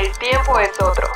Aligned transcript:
el 0.00 0.18
tiempo 0.18 0.58
es 0.58 0.80
otro. 0.80 1.08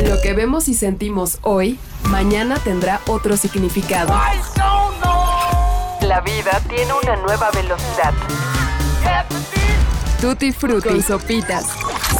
Lo 0.00 0.20
que 0.20 0.32
vemos 0.32 0.68
y 0.68 0.74
sentimos 0.74 1.38
hoy, 1.42 1.78
mañana 2.04 2.58
tendrá 2.58 3.00
otro 3.06 3.36
significado. 3.36 4.14
La 6.00 6.20
vida 6.20 6.60
tiene 6.68 6.92
una 7.02 7.16
nueva 7.16 7.50
velocidad. 7.50 8.12
Tutti 10.20 10.52
Frutti 10.52 10.90
y 10.90 11.02
sopitas. 11.02 11.66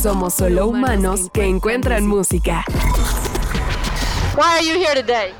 Somos 0.03 0.35
solo 0.35 0.67
humanos 0.67 1.30
que 1.32 1.45
encuentran 1.45 2.07
música. 2.07 2.64
Why 4.36 4.59
are 4.59 4.62
you 4.62 4.75
here 4.75 4.95
today? 4.95 5.32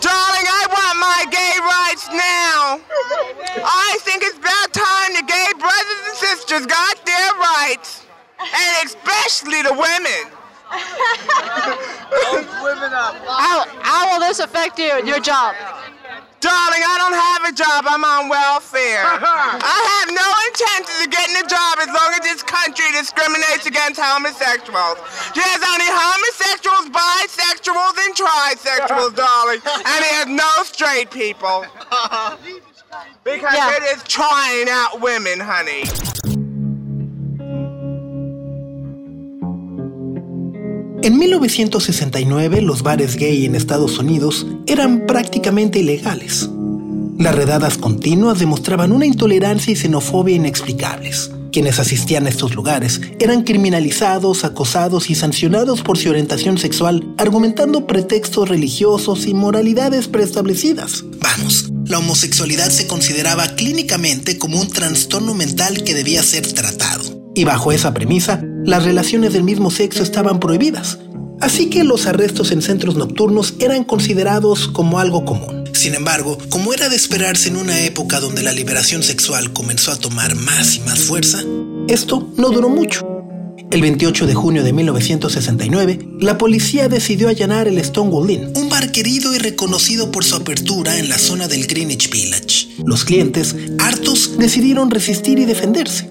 Darling, 0.00 0.46
I 0.46 0.66
want 0.68 0.98
my 0.98 1.24
gay 1.30 1.56
rights 1.60 2.08
now. 2.10 2.80
I 3.64 3.98
think 4.04 4.22
it's 4.22 4.38
about 4.38 4.72
time 4.72 5.14
the 5.14 5.22
gay 5.22 5.52
brothers 5.58 6.08
and 6.08 6.16
sisters 6.16 6.66
got 6.66 6.96
their 7.06 7.32
rights. 7.38 8.09
And 8.40 8.86
especially 8.86 9.62
the 9.62 9.72
women. 9.72 10.32
How, 12.70 13.66
how 13.82 14.12
will 14.12 14.20
this 14.20 14.38
affect 14.38 14.78
you 14.78 14.90
and 14.92 15.06
your 15.08 15.20
job? 15.20 15.54
Darling, 16.40 16.80
I 16.80 16.96
don't 16.96 17.12
have 17.20 17.42
a 17.52 17.54
job. 17.54 17.84
I'm 17.84 18.00
on 18.00 18.30
welfare. 18.32 19.04
I 19.04 19.80
have 20.00 20.08
no 20.08 20.24
intentions 20.48 21.04
of 21.04 21.10
getting 21.12 21.36
a 21.36 21.44
job 21.44 21.76
as 21.84 21.88
long 21.92 22.16
as 22.16 22.24
this 22.24 22.40
country 22.42 22.88
discriminates 22.96 23.66
against 23.68 24.00
homosexuals. 24.00 24.96
There's 25.36 25.60
only 25.60 25.90
homosexuals, 25.92 26.88
bisexuals, 26.96 27.96
and 28.00 28.12
trisexuals, 28.16 29.12
darling. 29.20 29.60
And 29.84 30.00
there's 30.00 30.32
no 30.32 30.64
straight 30.64 31.10
people. 31.10 31.66
Because 33.22 33.54
Yeah. 33.54 33.76
it 33.76 33.82
is 33.94 34.02
trying 34.02 34.66
out 34.68 35.00
women, 35.00 35.38
honey. 35.38 35.84
En 41.10 41.18
1969 41.18 42.62
los 42.62 42.84
bares 42.84 43.16
gay 43.16 43.44
en 43.44 43.56
Estados 43.56 43.98
Unidos 43.98 44.46
eran 44.68 45.06
prácticamente 45.08 45.80
ilegales. 45.80 46.48
Las 47.18 47.34
redadas 47.34 47.78
continuas 47.78 48.38
demostraban 48.38 48.92
una 48.92 49.06
intolerancia 49.06 49.72
y 49.72 49.76
xenofobia 49.76 50.36
inexplicables. 50.36 51.32
Quienes 51.50 51.80
asistían 51.80 52.26
a 52.26 52.28
estos 52.28 52.54
lugares 52.54 53.00
eran 53.18 53.42
criminalizados, 53.42 54.44
acosados 54.44 55.10
y 55.10 55.16
sancionados 55.16 55.82
por 55.82 55.98
su 55.98 56.10
orientación 56.10 56.58
sexual, 56.58 57.12
argumentando 57.18 57.88
pretextos 57.88 58.48
religiosos 58.48 59.26
y 59.26 59.34
moralidades 59.34 60.06
preestablecidas. 60.06 61.04
Vamos, 61.18 61.72
la 61.86 61.98
homosexualidad 61.98 62.70
se 62.70 62.86
consideraba 62.86 63.48
clínicamente 63.56 64.38
como 64.38 64.60
un 64.60 64.68
trastorno 64.68 65.34
mental 65.34 65.82
que 65.82 65.94
debía 65.94 66.22
ser 66.22 66.46
tratado. 66.52 67.20
Y 67.34 67.42
bajo 67.42 67.72
esa 67.72 67.94
premisa, 67.94 68.42
las 68.64 68.84
relaciones 68.84 69.32
del 69.32 69.44
mismo 69.44 69.70
sexo 69.70 70.02
estaban 70.02 70.40
prohibidas. 70.40 70.98
Así 71.40 71.70
que 71.70 71.84
los 71.84 72.06
arrestos 72.06 72.52
en 72.52 72.60
centros 72.60 72.96
nocturnos 72.96 73.54
eran 73.60 73.84
considerados 73.84 74.68
como 74.68 74.98
algo 74.98 75.24
común. 75.24 75.64
Sin 75.72 75.94
embargo, 75.94 76.36
como 76.50 76.74
era 76.74 76.90
de 76.90 76.96
esperarse 76.96 77.48
en 77.48 77.56
una 77.56 77.80
época 77.80 78.20
donde 78.20 78.42
la 78.42 78.52
liberación 78.52 79.02
sexual 79.02 79.52
comenzó 79.52 79.92
a 79.92 79.96
tomar 79.96 80.34
más 80.34 80.76
y 80.76 80.80
más 80.80 81.00
fuerza, 81.00 81.42
esto 81.88 82.28
no 82.36 82.50
duró 82.50 82.68
mucho. 82.68 83.06
El 83.70 83.82
28 83.82 84.26
de 84.26 84.34
junio 84.34 84.64
de 84.64 84.72
1969, 84.72 86.00
la 86.18 86.36
policía 86.36 86.88
decidió 86.88 87.28
allanar 87.28 87.68
el 87.68 87.82
Stonewall 87.82 88.28
Inn, 88.28 88.52
un 88.56 88.68
bar 88.68 88.90
querido 88.90 89.32
y 89.32 89.38
reconocido 89.38 90.10
por 90.10 90.24
su 90.24 90.36
apertura 90.36 90.98
en 90.98 91.08
la 91.08 91.18
zona 91.18 91.46
del 91.46 91.66
Greenwich 91.66 92.10
Village. 92.10 92.68
Los 92.84 93.04
clientes, 93.04 93.54
hartos, 93.78 94.36
decidieron 94.38 94.90
resistir 94.90 95.38
y 95.38 95.44
defenderse. 95.44 96.10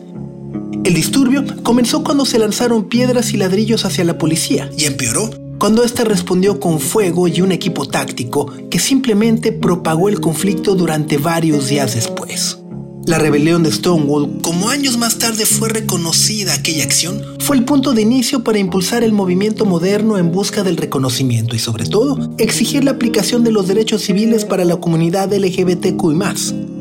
El 0.84 0.94
disturbio 0.94 1.44
comenzó 1.64 2.04
cuando 2.04 2.26
se 2.26 2.40
lanzaron 2.40 2.90
piedras 2.90 3.34
y 3.34 3.38
ladrillos 3.38 3.86
hacia 3.86 4.04
la 4.04 4.18
policía 4.18 4.70
y 4.78 4.86
empeoró 4.86 5.30
cuando 5.60 5.84
ésta 5.84 6.06
respondió 6.06 6.60
con 6.62 6.80
fuego 6.80 7.28
y 7.28 7.42
un 7.42 7.52
equipo 7.52 7.86
táctico 7.86 8.50
que 8.70 8.80
simplemente 8.80 9.52
propagó 9.52 10.08
el 10.08 10.22
conflicto 10.22 10.74
durante 10.74 11.18
varios 11.18 11.68
días 11.68 11.96
después. 11.96 12.60
La 13.06 13.18
rebelión 13.18 13.64
de 13.64 13.72
Stonewall, 13.72 14.40
como 14.42 14.70
años 14.70 14.98
más 14.98 15.18
tarde 15.18 15.46
fue 15.46 15.68
reconocida 15.68 16.54
aquella 16.54 16.84
acción, 16.84 17.22
fue 17.40 17.58
el 17.58 17.66
punto 17.66 17.94
de 17.94 18.04
inicio 18.04 18.44
para 18.44 18.60
impulsar 18.60 19.04
el 19.04 19.12
movimiento 19.12 19.66
moderno 19.66 20.18
en 20.18 20.32
busca 20.32 20.64
del 20.64 20.78
reconocimiento 20.78 21.56
y 21.56 21.60
sobre 21.60 21.86
todo 21.86 22.34
exigir 22.38 22.86
la 22.86 22.92
aplicación 22.92 23.44
de 23.44 23.52
los 23.52 23.68
derechos 23.68 24.04
civiles 24.04 24.46
para 24.46 24.64
la 24.64 24.78
comunidad 24.78 25.34
LGBTQI+. 25.34 26.79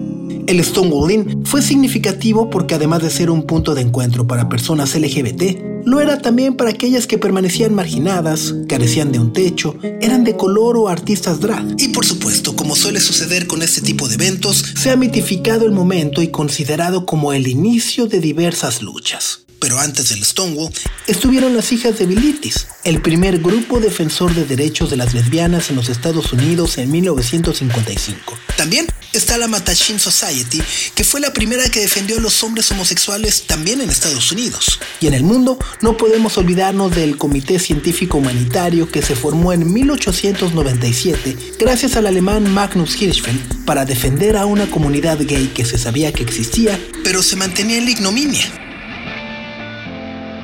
El 0.48 0.64
Stonewall 0.64 1.10
Inn 1.10 1.44
fue 1.44 1.60
significativo 1.60 2.48
porque 2.48 2.74
además 2.74 3.02
de 3.02 3.10
ser 3.10 3.28
un 3.28 3.42
punto 3.42 3.74
de 3.74 3.82
encuentro 3.82 4.26
para 4.26 4.48
personas 4.48 4.94
LGBT, 4.94 5.84
lo 5.84 6.00
era 6.00 6.22
también 6.22 6.56
para 6.56 6.70
aquellas 6.70 7.06
que 7.06 7.18
permanecían 7.18 7.74
marginadas, 7.74 8.54
carecían 8.66 9.12
de 9.12 9.18
un 9.18 9.34
techo, 9.34 9.76
eran 10.00 10.24
de 10.24 10.38
color 10.38 10.78
o 10.78 10.88
artistas 10.88 11.40
drag. 11.40 11.74
Y 11.76 11.88
por 11.88 12.06
supuesto, 12.06 12.56
como 12.56 12.76
suele 12.76 12.98
suceder 12.98 13.46
con 13.46 13.60
este 13.60 13.82
tipo 13.82 14.08
de 14.08 14.14
eventos, 14.14 14.64
se 14.74 14.90
ha 14.90 14.96
mitificado 14.96 15.66
el 15.66 15.72
momento 15.72 16.22
y 16.22 16.28
considerado 16.28 17.04
como 17.04 17.34
el 17.34 17.46
inicio 17.46 18.06
de 18.06 18.20
diversas 18.20 18.80
luchas. 18.80 19.40
Pero 19.60 19.78
antes 19.78 20.08
del 20.08 20.24
Stonewall, 20.24 20.72
estuvieron 21.06 21.54
las 21.54 21.72
hijas 21.72 21.98
de 21.98 22.06
Bilitis, 22.06 22.68
el 22.84 23.02
primer 23.02 23.40
grupo 23.40 23.80
defensor 23.80 24.34
de 24.34 24.46
derechos 24.46 24.88
de 24.88 24.96
las 24.96 25.12
lesbianas 25.12 25.68
en 25.68 25.76
los 25.76 25.90
Estados 25.90 26.32
Unidos 26.32 26.78
en 26.78 26.90
1955. 26.90 28.37
También 28.58 28.88
está 29.12 29.38
la 29.38 29.46
Mattachine 29.46 30.00
Society, 30.00 30.60
que 30.96 31.04
fue 31.04 31.20
la 31.20 31.32
primera 31.32 31.70
que 31.70 31.78
defendió 31.78 32.18
a 32.18 32.20
los 32.20 32.42
hombres 32.42 32.68
homosexuales 32.72 33.46
también 33.46 33.80
en 33.80 33.88
Estados 33.88 34.32
Unidos. 34.32 34.80
Y 35.00 35.06
en 35.06 35.14
el 35.14 35.22
mundo 35.22 35.60
no 35.80 35.96
podemos 35.96 36.36
olvidarnos 36.38 36.92
del 36.92 37.16
Comité 37.18 37.60
Científico 37.60 38.18
Humanitario 38.18 38.90
que 38.90 39.00
se 39.00 39.14
formó 39.14 39.52
en 39.52 39.72
1897 39.72 41.36
gracias 41.60 41.94
al 41.94 42.08
alemán 42.08 42.52
Magnus 42.52 43.00
Hirschfeld 43.00 43.64
para 43.64 43.84
defender 43.84 44.36
a 44.36 44.44
una 44.44 44.68
comunidad 44.68 45.18
gay 45.20 45.52
que 45.54 45.64
se 45.64 45.78
sabía 45.78 46.12
que 46.12 46.24
existía, 46.24 46.80
pero 47.04 47.22
se 47.22 47.36
mantenía 47.36 47.78
en 47.78 47.84
la 47.84 47.92
ignominia. 47.92 48.44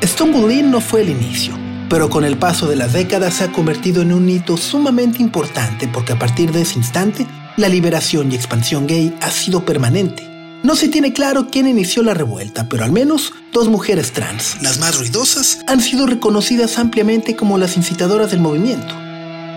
Stonewall 0.05 0.71
no 0.71 0.81
fue 0.81 1.01
el 1.01 1.09
inicio, 1.09 1.59
pero 1.91 2.09
con 2.09 2.25
el 2.25 2.39
paso 2.39 2.69
de 2.69 2.77
las 2.77 2.93
décadas 2.93 3.35
se 3.35 3.43
ha 3.43 3.51
convertido 3.51 4.03
en 4.03 4.13
un 4.13 4.29
hito 4.29 4.57
sumamente 4.57 5.21
importante 5.21 5.89
porque 5.89 6.13
a 6.13 6.19
partir 6.21 6.53
de 6.53 6.63
ese 6.63 6.79
instante, 6.79 7.27
la 7.56 7.69
liberación 7.69 8.32
y 8.32 8.34
expansión 8.34 8.87
gay 8.87 9.16
ha 9.20 9.31
sido 9.31 9.65
permanente. 9.65 10.28
No 10.62 10.76
se 10.76 10.88
tiene 10.88 11.12
claro 11.12 11.48
quién 11.50 11.69
inició 11.69 12.03
la 12.03 12.15
revuelta, 12.15 12.69
pero 12.69 12.84
al 12.84 12.92
menos 12.92 13.32
dos 13.53 13.69
mujeres 13.69 14.12
trans, 14.12 14.62
las 14.62 14.78
más 14.78 14.98
ruidosas, 14.98 15.59
han 15.66 15.81
sido 15.81 16.06
reconocidas 16.06 16.78
ampliamente 16.78 17.37
como 17.37 17.59
las 17.59 17.76
incitadoras 17.76 18.31
del 18.31 18.41
movimiento. 18.41 18.94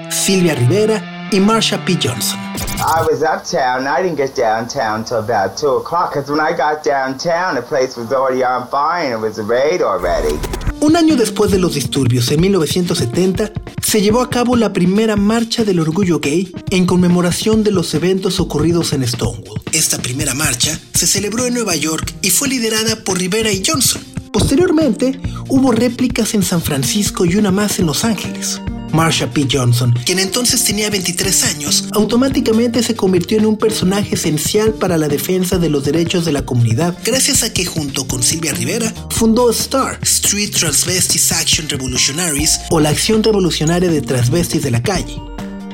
Silvia 0.09 0.53
Rivera 0.53 1.16
y 1.31 1.39
Marsha 1.39 1.83
P. 1.85 1.95
Johnson. 1.95 2.39
I 2.79 3.03
was 3.09 3.23
uptown. 3.23 3.87
I 3.87 4.01
didn't 4.01 4.17
get 4.17 4.35
downtown 4.35 5.03
till 5.03 5.17
about 5.17 5.57
2 5.57 5.77
o'clock 5.77 6.13
because 6.13 6.29
when 6.29 6.39
I 6.39 6.55
got 6.55 6.83
downtown, 6.83 7.55
the 7.55 7.61
place 7.61 7.97
was 7.97 8.11
already 8.11 8.43
on 8.43 8.67
fire 8.69 9.05
and 9.05 9.13
it 9.13 9.19
was 9.19 9.39
a 9.39 9.43
raid 9.43 9.81
already. 9.81 10.37
Un 10.79 10.95
año 10.95 11.15
después 11.15 11.51
de 11.51 11.57
los 11.57 11.73
disturbios, 11.73 12.31
en 12.31 12.41
1970, 12.41 13.51
se 13.81 14.01
llevó 14.01 14.21
a 14.21 14.29
cabo 14.29 14.55
la 14.55 14.73
primera 14.73 15.15
marcha 15.15 15.63
del 15.63 15.79
orgullo 15.79 16.19
gay 16.19 16.53
en 16.69 16.85
conmemoración 16.85 17.63
de 17.63 17.71
los 17.71 17.93
eventos 17.95 18.39
ocurridos 18.39 18.93
en 18.93 19.05
Stonewall. 19.07 19.61
Esta 19.71 19.97
primera 19.97 20.35
marcha 20.35 20.79
se 20.93 21.07
celebró 21.07 21.45
en 21.45 21.55
Nueva 21.55 21.75
York 21.75 22.13
y 22.21 22.29
fue 22.29 22.47
liderada 22.47 22.95
por 23.03 23.17
Rivera 23.17 23.51
y 23.51 23.63
Johnson. 23.65 24.03
Posteriormente, 24.31 25.19
hubo 25.49 25.71
réplicas 25.71 26.35
en 26.35 26.43
San 26.43 26.61
Francisco 26.61 27.25
y 27.25 27.37
una 27.37 27.51
más 27.51 27.79
en 27.79 27.87
Los 27.87 28.05
Ángeles. 28.05 28.61
Marsha 28.97 29.29
P. 29.29 29.47
Johnson, 29.47 29.93
quien 30.05 30.17
entonces 30.17 30.63
tenía 30.63 30.89
23 30.89 31.43
años, 31.43 31.85
automáticamente 31.91 32.81
se 32.81 32.95
convirtió 32.95 33.37
en 33.37 33.45
un 33.45 33.55
personaje 33.55 34.15
esencial 34.15 34.73
para 34.73 34.97
la 34.97 35.07
defensa 35.07 35.59
de 35.59 35.69
los 35.69 35.85
derechos 35.85 36.25
de 36.25 36.31
la 36.31 36.41
comunidad, 36.41 36.97
gracias 37.05 37.43
a 37.43 37.53
que 37.53 37.63
junto 37.63 38.07
con 38.07 38.23
Silvia 38.23 38.53
Rivera 38.53 38.91
fundó 39.11 39.53
STAR, 39.53 39.99
Street 40.01 40.49
Transvestites 40.49 41.31
Action 41.31 41.69
Revolutionaries, 41.69 42.59
o 42.71 42.79
la 42.79 42.89
Acción 42.89 43.21
Revolucionaria 43.21 43.91
de 43.91 44.01
Transvestis 44.01 44.63
de 44.63 44.71
la 44.71 44.81
Calle. 44.81 45.21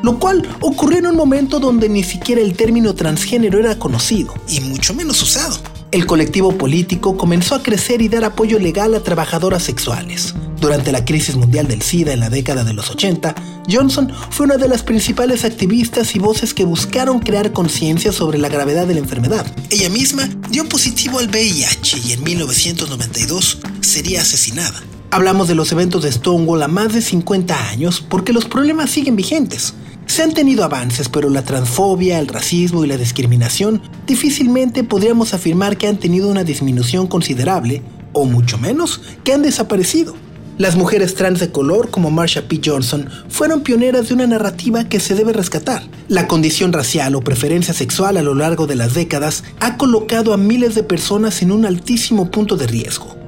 Lo 0.02 0.20
cual 0.20 0.46
ocurrió 0.60 1.00
en 1.00 1.08
un 1.08 1.16
momento 1.16 1.62
donde 1.62 1.88
ni 1.88 2.04
siquiera 2.04 2.42
el 2.42 2.58
término 2.58 2.94
transgénero 2.94 3.58
era 3.58 3.80
conocido, 3.80 4.34
y 4.50 4.60
mucho 4.60 4.94
menos 4.94 5.22
usado. 5.24 5.62
El 5.94 6.08
colectivo 6.08 6.58
político 6.58 7.18
comenzó 7.18 7.54
a 7.54 7.62
crecer 7.62 8.02
y 8.02 8.10
dar 8.10 8.24
apoyo 8.24 8.58
legal 8.58 8.96
a 8.96 9.04
trabajadoras 9.04 9.62
sexuales. 9.62 10.34
Durante 10.60 10.92
la 10.92 11.06
crisis 11.06 11.36
mundial 11.36 11.68
del 11.68 11.84
SIDA 11.84 12.14
en 12.14 12.20
la 12.20 12.32
década 12.32 12.64
de 12.64 12.74
los 12.74 12.90
80, 12.90 13.36
Johnson 13.70 14.12
fue 14.32 14.48
una 14.48 14.58
de 14.58 14.68
las 14.68 14.82
principales 14.82 15.46
activistas 15.46 16.16
y 16.16 16.20
voces 16.20 16.56
que 16.56 16.66
buscaron 16.66 17.20
crear 17.20 17.52
conciencia 17.52 18.12
sobre 18.12 18.40
la 18.40 18.50
gravedad 18.50 18.88
de 18.88 18.96
la 18.96 19.02
enfermedad. 19.02 19.46
Ella 19.70 19.92
misma 19.92 20.28
dio 20.50 20.68
positivo 20.68 21.20
al 21.20 21.30
VIH 21.30 22.00
y 22.08 22.14
en 22.14 22.24
1992 22.24 23.60
sería 23.82 24.22
asesinada. 24.22 24.82
Hablamos 25.12 25.48
de 25.48 25.54
los 25.54 25.72
eventos 25.74 26.02
de 26.02 26.12
Stonewall 26.12 26.64
a 26.64 26.68
más 26.68 26.92
de 26.92 27.04
50 27.04 27.70
años 27.70 28.02
porque 28.02 28.34
los 28.34 28.46
problemas 28.46 28.90
siguen 28.90 29.16
vigentes. 29.16 29.76
Se 30.14 30.22
han 30.22 30.36
tenido 30.36 30.64
avances, 30.64 31.10
pero 31.10 31.28
la 31.32 31.42
transfobia, 31.42 32.20
el 32.20 32.28
racismo 32.28 32.86
y 32.86 32.88
la 32.88 32.98
discriminación 32.98 33.82
difícilmente 34.06 34.84
podríamos 34.84 35.34
afirmar 35.34 35.76
que 35.76 35.88
han 35.88 35.98
tenido 35.98 36.30
una 36.30 36.44
disminución 36.44 37.08
considerable, 37.08 37.82
o 38.12 38.26
mucho 38.26 38.60
menos, 38.60 39.02
que 39.24 39.34
han 39.34 39.42
desaparecido. 39.42 40.14
Las 40.60 40.76
mujeres 40.76 41.16
trans 41.16 41.40
de 41.40 41.50
color 41.50 41.90
como 41.90 42.12
Marsha 42.12 42.48
P. 42.48 42.62
Johnson 42.64 43.10
fueron 43.28 43.62
pioneras 43.62 44.10
de 44.10 44.14
una 44.14 44.28
narrativa 44.28 44.84
que 44.84 45.00
se 45.00 45.16
debe 45.16 45.34
rescatar. 45.34 45.82
La 46.10 46.28
condición 46.28 46.74
racial 46.74 47.16
o 47.16 47.22
preferencia 47.22 47.74
sexual 47.74 48.16
a 48.18 48.22
lo 48.22 48.36
largo 48.36 48.68
de 48.68 48.76
las 48.76 48.94
décadas 48.94 49.44
ha 49.62 49.78
colocado 49.78 50.32
a 50.32 50.38
miles 50.38 50.76
de 50.76 50.84
personas 50.84 51.42
en 51.42 51.52
un 51.52 51.66
altísimo 51.66 52.30
punto 52.30 52.56
de 52.56 52.68
riesgo. 52.68 53.23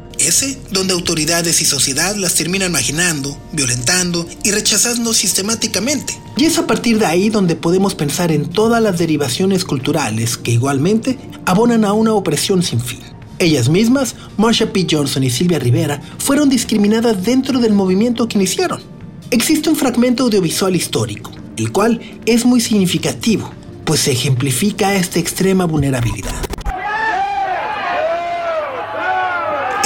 Donde 0.71 0.93
autoridades 0.93 1.61
y 1.61 1.65
sociedad 1.65 2.15
las 2.15 2.33
terminan 2.33 2.71
marginando, 2.71 3.37
violentando 3.51 4.27
y 4.43 4.51
rechazando 4.51 5.13
sistemáticamente. 5.13 6.19
Y 6.35 6.45
es 6.45 6.57
a 6.57 6.65
partir 6.65 6.97
de 6.97 7.05
ahí 7.05 7.29
donde 7.29 7.55
podemos 7.55 7.93
pensar 7.93 8.31
en 8.31 8.49
todas 8.49 8.81
las 8.81 8.97
derivaciones 8.97 9.63
culturales 9.63 10.37
que 10.37 10.51
igualmente 10.51 11.19
abonan 11.45 11.85
a 11.85 11.93
una 11.93 12.13
opresión 12.13 12.63
sin 12.63 12.81
fin. 12.81 13.01
Ellas 13.37 13.69
mismas, 13.69 14.15
Marsha 14.35 14.73
P. 14.73 14.87
Johnson 14.89 15.23
y 15.23 15.29
Silvia 15.29 15.59
Rivera, 15.59 16.01
fueron 16.17 16.49
discriminadas 16.49 17.23
dentro 17.23 17.59
del 17.59 17.73
movimiento 17.73 18.27
que 18.27 18.39
iniciaron. 18.39 18.81
Existe 19.29 19.69
un 19.69 19.75
fragmento 19.75 20.23
audiovisual 20.23 20.75
histórico, 20.75 21.31
el 21.57 21.71
cual 21.71 22.01
es 22.25 22.45
muy 22.45 22.61
significativo, 22.61 23.51
pues 23.85 24.07
ejemplifica 24.07 24.95
esta 24.95 25.19
extrema 25.19 25.65
vulnerabilidad. 25.65 26.33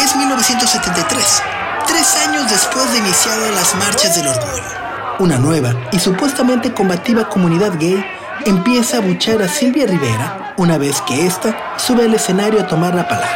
Es 0.01 0.15
1973, 0.59 1.43
tres 1.87 2.15
años 2.27 2.51
después 2.51 2.91
de 2.91 2.97
iniciadas 2.97 3.55
las 3.55 3.75
marchas 3.75 4.13
del 4.17 4.27
orgullo. 4.27 4.63
Una 5.19 5.37
nueva 5.37 5.73
y 5.93 5.99
supuestamente 5.99 6.73
combativa 6.73 7.29
comunidad 7.29 7.79
gay 7.79 8.05
empieza 8.45 8.97
a 8.97 8.99
buchar 8.99 9.41
a 9.41 9.47
Silvia 9.47 9.87
Rivera 9.87 10.53
una 10.57 10.77
vez 10.77 11.01
que 11.03 11.25
ésta 11.25 11.55
sube 11.77 12.03
al 12.03 12.13
escenario 12.13 12.59
a 12.59 12.67
tomar 12.67 12.93
la 12.93 13.07
palabra. 13.07 13.29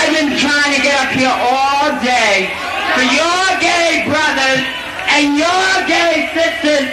I've 0.00 0.14
been 0.14 0.38
trying 0.38 0.76
to 0.76 0.80
get 0.80 0.94
up 1.02 1.10
here 1.10 1.26
all 1.26 1.90
day 2.00 2.52
for 2.94 3.02
your 3.02 3.58
gay 3.58 4.04
brothers 4.06 4.62
and 5.08 5.36
your 5.36 5.86
gay 5.88 6.30
sisters 6.34 6.86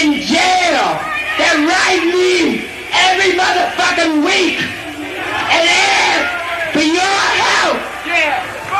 in 0.00 0.22
jail. 0.22 1.15
They're 1.36 1.68
writing 1.68 2.16
me 2.16 2.64
every 2.96 3.36
motherfucking 3.36 4.24
week 4.24 4.56
and 4.56 5.64
ask 5.68 6.72
for 6.72 6.80
your 6.80 7.20
help. 7.44 7.76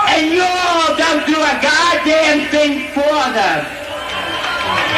And 0.08 0.32
you 0.32 0.41
all 0.41 0.97
don't 0.97 1.26
do 1.26 1.37
a 1.37 1.55
goddamn 1.61 2.49
thing 2.49 2.88
for 2.97 3.20
them. 3.37 3.61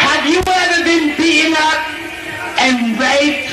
Have 0.06 0.25
you 0.26 0.38
ever 0.46 0.84
been 0.84 1.16
beaten 1.16 1.52
up 1.58 1.82
and 2.62 2.94
raped 2.94 3.50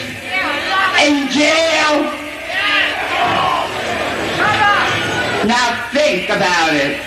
in 1.02 1.28
jail? 1.34 2.06
Now 5.50 5.90
think 5.92 6.30
about 6.30 6.74
it. 6.74 7.02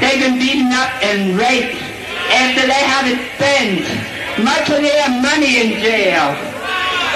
They've 0.00 0.20
been 0.20 0.38
beaten 0.38 0.72
up 0.72 0.90
and 1.02 1.38
raped 1.38 1.80
after 2.30 2.66
they 2.66 2.82
haven't 2.82 3.20
spent 3.36 4.19
much 4.38 4.70
of 4.70 4.80
their 4.82 5.08
money 5.20 5.58
in 5.58 5.82
jail 5.82 6.34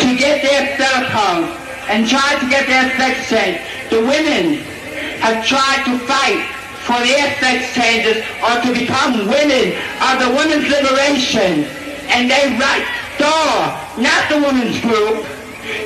to 0.01 0.17
get 0.19 0.43
their 0.43 0.77
cell 0.77 1.07
phones 1.15 1.51
and 1.89 2.09
try 2.09 2.35
to 2.41 2.47
get 2.49 2.67
their 2.67 2.91
sex 2.97 3.29
change. 3.31 3.61
The 3.91 4.01
women 4.01 4.65
have 5.23 5.45
tried 5.47 5.85
to 5.87 5.99
fight 6.07 6.43
for 6.85 6.99
their 7.01 7.33
sex 7.41 7.73
changes 7.73 8.21
or 8.45 8.61
to 8.61 8.71
become 8.73 9.25
women 9.29 9.77
of 10.03 10.15
the 10.21 10.31
women's 10.35 10.69
liberation. 10.69 11.65
And 12.13 12.29
they 12.29 12.57
write 12.61 12.85
STAR, 13.17 13.73
not 13.97 14.29
the 14.29 14.41
women's 14.43 14.81
group. 14.81 15.25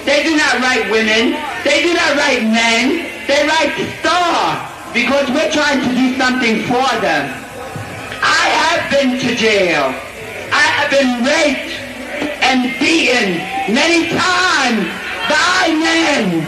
They 0.04 0.22
do 0.24 0.36
not 0.36 0.58
write 0.58 0.90
women. 0.90 1.38
They 1.62 1.82
do 1.82 1.94
not 1.94 2.16
write 2.16 2.42
men. 2.42 3.06
They 3.26 3.46
write 3.46 3.74
STAR 4.00 4.68
because 4.94 5.28
we're 5.30 5.52
trying 5.52 5.80
to 5.86 5.90
do 5.94 6.16
something 6.16 6.64
for 6.66 6.88
them. 6.98 7.30
I 8.20 8.44
have 8.66 8.90
been 8.90 9.18
to 9.20 9.36
jail. 9.36 10.07
I 10.52 10.66
have 10.78 10.90
been 10.90 11.24
raped 11.24 11.74
and 12.42 12.72
beaten 12.80 13.36
many 13.74 14.08
times 14.08 14.88
by 15.28 15.68
men, 15.76 16.40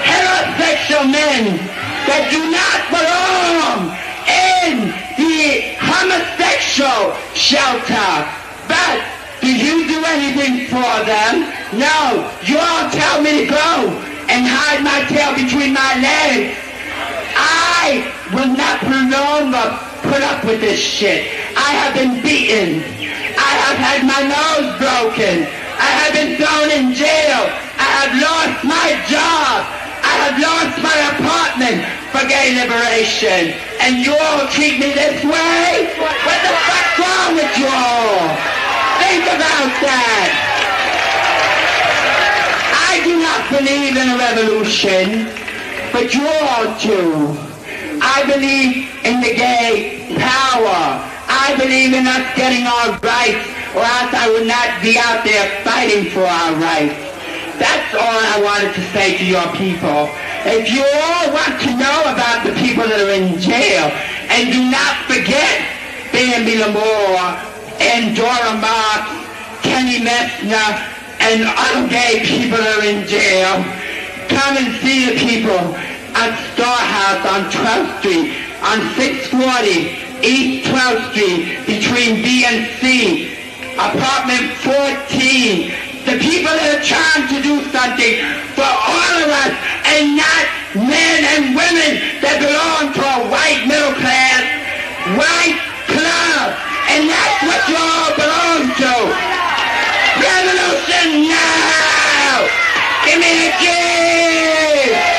heterosexual 0.00 1.04
men 1.12 1.60
that 2.08 2.32
do 2.32 2.40
not 2.48 2.80
belong 2.88 3.92
in 4.26 4.90
the 5.20 5.76
homosexual 5.78 7.14
shelter. 7.36 8.12
But 8.66 9.04
do 9.40 9.50
you 9.52 9.86
do 9.86 10.00
anything 10.06 10.66
for 10.66 10.94
them? 11.04 11.52
No. 11.76 12.30
You 12.46 12.58
all 12.58 12.88
tell 12.90 13.20
me 13.20 13.44
to 13.44 13.46
go 13.50 13.90
and 14.28 14.46
hide 14.46 14.82
my 14.82 15.04
tail 15.12 15.34
between 15.34 15.74
my 15.74 16.00
legs. 16.00 16.56
I 17.36 18.08
will 18.32 18.54
not 18.56 18.82
longer 19.12 19.78
put 20.08 20.22
up 20.22 20.44
with 20.44 20.60
this 20.60 20.80
shit. 20.80 21.28
I 21.56 21.72
have 21.74 21.94
been 21.94 22.22
beaten. 22.22 23.01
I 23.72 23.74
have 23.74 23.88
had 23.88 24.02
my 24.04 24.22
nose 24.28 24.68
broken. 24.76 25.48
I 25.80 25.90
have 26.04 26.12
been 26.12 26.36
thrown 26.36 26.68
in 26.76 26.92
jail. 26.92 27.40
I 27.80 27.88
have 28.04 28.12
lost 28.20 28.68
my 28.68 28.88
job. 29.08 29.64
I 30.04 30.12
have 30.28 30.36
lost 30.36 30.76
my 30.84 30.92
apartment 31.16 31.80
for 32.12 32.20
gay 32.28 32.52
liberation. 32.52 33.56
And 33.80 34.04
you 34.04 34.12
all 34.12 34.44
treat 34.52 34.76
me 34.76 34.92
this 34.92 35.24
way? 35.24 35.88
What 35.96 36.38
the 36.44 36.52
fuck's 36.68 37.00
wrong 37.00 37.32
with 37.32 37.48
you 37.56 37.64
all? 37.64 38.28
Think 39.00 39.24
about 39.40 39.72
that. 39.80 40.30
I 42.76 43.00
do 43.08 43.24
not 43.24 43.40
believe 43.56 43.96
in 43.96 44.04
a 44.12 44.20
revolution, 44.20 45.32
but 45.96 46.12
you 46.12 46.28
all 46.28 46.68
do. 46.76 47.32
I 48.04 48.20
believe 48.28 48.92
in 49.00 49.24
the 49.24 49.32
gay 49.32 50.12
power. 50.20 51.08
I 51.32 51.56
believe 51.56 51.92
in 51.94 52.06
us 52.06 52.28
getting 52.36 52.66
our 52.68 52.92
rights, 53.00 53.61
or 53.74 53.80
else 53.80 54.12
I 54.12 54.28
would 54.28 54.46
not 54.46 54.82
be 54.84 55.00
out 55.00 55.24
there 55.24 55.48
fighting 55.64 56.12
for 56.12 56.24
our 56.24 56.52
rights. 56.60 56.98
That's 57.56 57.94
all 57.94 58.20
I 58.20 58.40
wanted 58.44 58.74
to 58.74 58.82
say 58.92 59.16
to 59.16 59.24
your 59.24 59.46
people. 59.56 60.12
If 60.44 60.68
you 60.68 60.82
all 60.84 61.32
want 61.32 61.56
to 61.64 61.70
know 61.78 61.98
about 62.12 62.44
the 62.44 62.52
people 62.60 62.84
that 62.84 63.00
are 63.00 63.14
in 63.14 63.38
jail, 63.40 63.88
and 64.28 64.52
do 64.52 64.60
not 64.68 65.06
forget 65.08 65.62
Bambi 66.12 66.60
Lamore 66.60 67.38
and 67.80 68.16
Dora 68.16 68.56
Marks, 68.60 69.12
Kenny 69.64 70.04
Messner, 70.04 70.72
and 71.22 71.46
other 71.46 71.88
gay 71.88 72.20
people 72.26 72.58
that 72.58 72.80
are 72.80 72.86
in 72.88 73.06
jail, 73.06 73.62
come 74.28 74.56
and 74.58 74.74
see 74.82 75.08
the 75.08 75.16
people 75.16 75.76
at 76.18 76.34
Star 76.52 76.76
House 76.76 77.22
on 77.24 77.40
12th 77.48 78.00
Street, 78.00 78.36
on 78.60 78.78
640 78.98 80.02
East 80.26 80.68
12th 80.68 81.12
Street, 81.12 81.62
between 81.64 82.22
B 82.22 82.44
and 82.44 82.68
C, 82.80 83.32
apartment 83.76 84.52
14. 84.60 85.72
The 86.04 86.18
people 86.18 86.50
that 86.50 86.76
are 86.76 86.84
trying 86.84 87.30
to 87.30 87.38
do 87.40 87.62
something 87.70 88.14
for 88.58 88.66
all 88.66 89.14
of 89.22 89.30
us 89.30 89.54
and 89.94 90.18
not 90.18 90.44
men 90.74 91.20
and 91.36 91.42
women 91.54 92.02
that 92.20 92.42
belong 92.42 92.90
to 92.90 93.02
a 93.02 93.18
white 93.30 93.62
middle 93.70 93.94
class, 94.02 94.42
white 95.14 95.58
club. 95.88 96.58
And 96.90 97.08
that's 97.08 97.38
what 97.46 97.60
you 97.70 97.76
all 97.78 98.12
belong 98.18 98.62
to. 98.82 98.94
Revolution 100.20 101.30
now! 101.30 102.44
Give 103.06 103.18
me 103.22 103.48
a 103.48 103.52
G! 105.06 105.11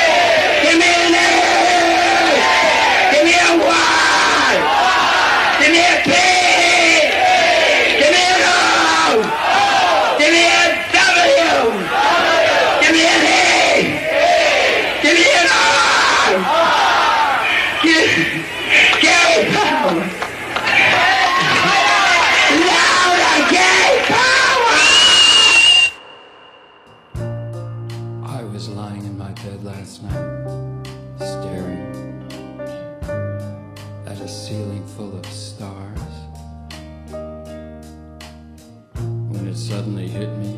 Ceiling 34.53 34.85
full 34.95 35.17
of 35.17 35.25
stars. 35.25 36.13
When 39.33 39.47
it 39.47 39.57
suddenly 39.57 40.07
hit 40.07 40.29
me, 40.37 40.53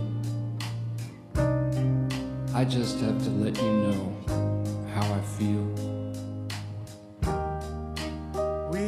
I 2.53 2.65
just 2.65 2.99
have 2.99 3.23
to 3.23 3.29
let 3.29 3.55
you 3.55 3.71
know 3.85 4.03
how 4.93 5.05
I 5.19 5.21
feel. 5.37 5.65
We 8.73 8.83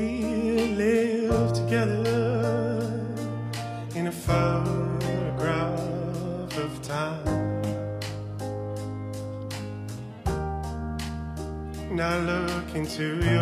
live 0.84 1.54
together 1.54 2.04
in 3.96 4.08
a 4.08 4.16
photograph 4.28 5.80
of 6.66 6.82
time. 6.82 7.62
Now 11.96 12.18
look 12.18 12.76
into 12.76 13.06
your 13.24 13.37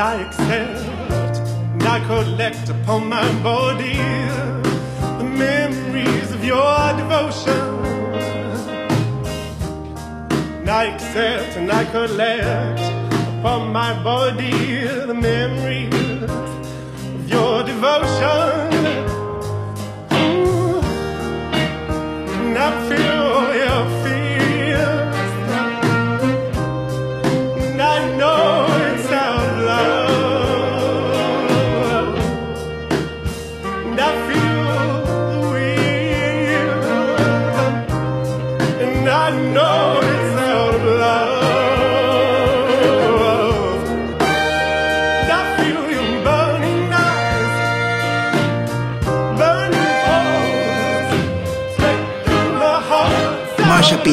I 0.00 0.22
accept 0.22 0.48
and 0.50 0.76
I 0.76 0.77
collect 2.08 2.70
upon 2.70 3.06
my 3.06 3.28
body 3.42 3.98
the 5.18 5.28
memories 5.46 6.32
of 6.32 6.42
your 6.42 6.78
devotion. 6.96 7.64
And 10.60 10.70
I 10.70 10.84
accept 10.94 11.58
and 11.58 11.70
I 11.70 11.84
collect 11.84 12.80
upon 13.40 13.74
my 13.74 13.92
body 14.02 14.86
the 15.10 15.12
memories 15.12 16.22
of 17.16 17.28
your 17.28 17.62
devotion. 17.64 18.72
Ooh, 20.12 20.80
and 22.40 22.56
I 22.56 22.68
feel 22.88 23.07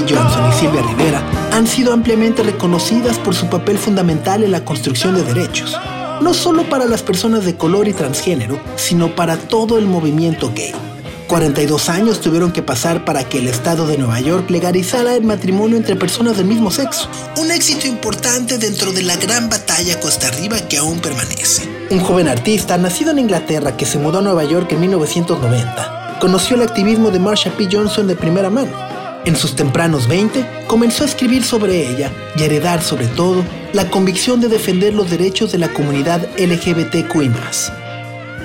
Johnson 0.02 0.50
y 0.50 0.54
Silvia 0.54 0.82
Rivera 0.82 1.22
han 1.52 1.68
sido 1.68 1.94
ampliamente 1.94 2.44
reconocidas 2.44 3.18
por 3.20 3.36
su 3.36 3.48
papel 3.48 3.78
fundamental 3.78 4.44
en 4.44 4.52
la 4.52 4.66
construcción 4.66 5.16
de 5.16 5.24
derechos, 5.24 5.78
no 6.22 6.34
solo 6.34 6.64
para 6.70 6.86
las 6.86 7.04
personas 7.04 7.46
de 7.46 7.56
color 7.56 7.88
y 7.88 7.94
transgénero, 7.94 8.60
sino 8.76 9.16
para 9.16 9.38
todo 9.38 9.78
el 9.78 9.86
movimiento 9.86 10.52
gay. 10.56 10.74
42 11.28 11.90
años 11.90 12.22
tuvieron 12.22 12.52
que 12.52 12.62
pasar 12.62 13.04
para 13.04 13.28
que 13.28 13.40
el 13.40 13.48
estado 13.48 13.88
de 13.88 13.98
Nueva 13.98 14.20
York 14.20 14.50
legalizara 14.50 15.16
el 15.16 15.24
matrimonio 15.24 15.78
entre 15.78 15.96
personas 15.96 16.38
del 16.38 16.46
mismo 16.46 16.70
sexo. 16.70 17.10
Un 17.38 17.52
éxito 17.52 17.88
importante 17.88 18.58
dentro 18.58 18.92
de 18.92 19.02
la 19.02 19.16
gran 19.16 19.50
batalla 19.50 20.00
costa 20.00 20.28
arriba 20.28 20.60
que 20.68 20.78
aún 20.78 21.00
permanece. 21.00 21.68
Un 21.90 22.00
joven 22.00 22.28
artista 22.28 22.78
nacido 22.78 23.12
en 23.12 23.20
Inglaterra 23.20 23.76
que 23.76 23.86
se 23.86 23.98
mudó 23.98 24.20
a 24.20 24.22
Nueva 24.22 24.44
York 24.44 24.72
en 24.72 24.82
1990 24.82 26.18
conoció 26.20 26.56
el 26.56 26.64
activismo 26.64 27.12
de 27.12 27.20
Marsha 27.20 27.52
P. 27.52 27.68
Johnson 27.72 28.08
de 28.08 28.16
primera 28.16 28.50
mano. 28.50 28.95
En 29.26 29.36
sus 29.36 29.56
tempranos 29.56 30.08
20, 30.08 30.46
comenzó 30.68 31.04
a 31.04 31.08
escribir 31.08 31.44
sobre 31.44 31.90
ella 31.90 32.12
y 32.38 32.44
a 32.44 32.46
heredar 32.46 32.84
sobre 32.84 33.08
todo 33.08 33.44
la 33.74 33.90
convicción 33.90 34.40
de 34.40 34.50
defender 34.50 34.94
los 34.94 35.10
derechos 35.10 35.52
de 35.52 35.58
la 35.58 35.74
comunidad 35.74 36.28
LGBTQI+. 36.38 37.32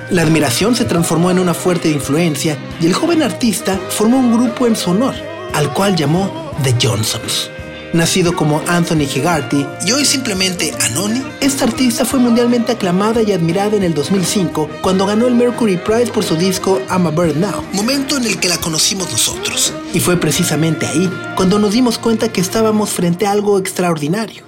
La 0.09 0.23
admiración 0.23 0.75
se 0.75 0.87
transformó 0.87 1.31
en 1.31 1.39
una 1.39 1.53
fuerte 1.53 1.91
influencia 1.91 2.57
y 2.81 2.87
el 2.87 2.95
joven 2.95 3.23
artista 3.23 3.79
formó 3.91 4.19
un 4.19 4.33
grupo 4.33 4.67
en 4.67 4.75
su 4.75 4.91
honor, 4.91 5.15
al 5.53 5.71
cual 5.75 5.97
llamó 5.97 6.51
The 6.63 6.75
Johnsons. 6.81 7.51
Nacido 7.93 8.35
como 8.35 8.63
Anthony 8.69 9.07
Hegarty 9.13 9.67
y 9.85 9.93
hoy 9.93 10.05
simplemente 10.05 10.73
Anoni, 10.81 11.23
esta 11.41 11.65
artista 11.65 12.05
fue 12.05 12.21
mundialmente 12.21 12.73
aclamada 12.73 13.23
y 13.23 13.33
admirada 13.33 13.77
en 13.77 13.83
el 13.83 13.95
2005 13.95 14.69
cuando 14.81 15.07
ganó 15.07 15.27
el 15.27 15.35
Mercury 15.35 15.77
Prize 15.77 16.13
por 16.13 16.23
su 16.23 16.37
disco 16.37 16.81
I'm 16.89 17.07
a 17.07 17.11
Bird 17.11 17.37
Now, 17.37 17.65
momento 17.73 18.17
en 18.17 18.27
el 18.27 18.39
que 18.39 18.49
la 18.49 18.59
conocimos 18.59 19.11
nosotros. 19.11 19.75
Y 19.93 20.01
fue 20.01 20.17
precisamente 20.17 20.87
ahí 20.87 21.11
cuando 21.35 21.59
nos 21.59 21.73
dimos 21.73 21.99
cuenta 21.99 22.33
que 22.33 22.41
estábamos 22.41 22.91
frente 22.91 23.27
a 23.27 23.33
algo 23.33 23.59
extraordinario. 23.59 24.45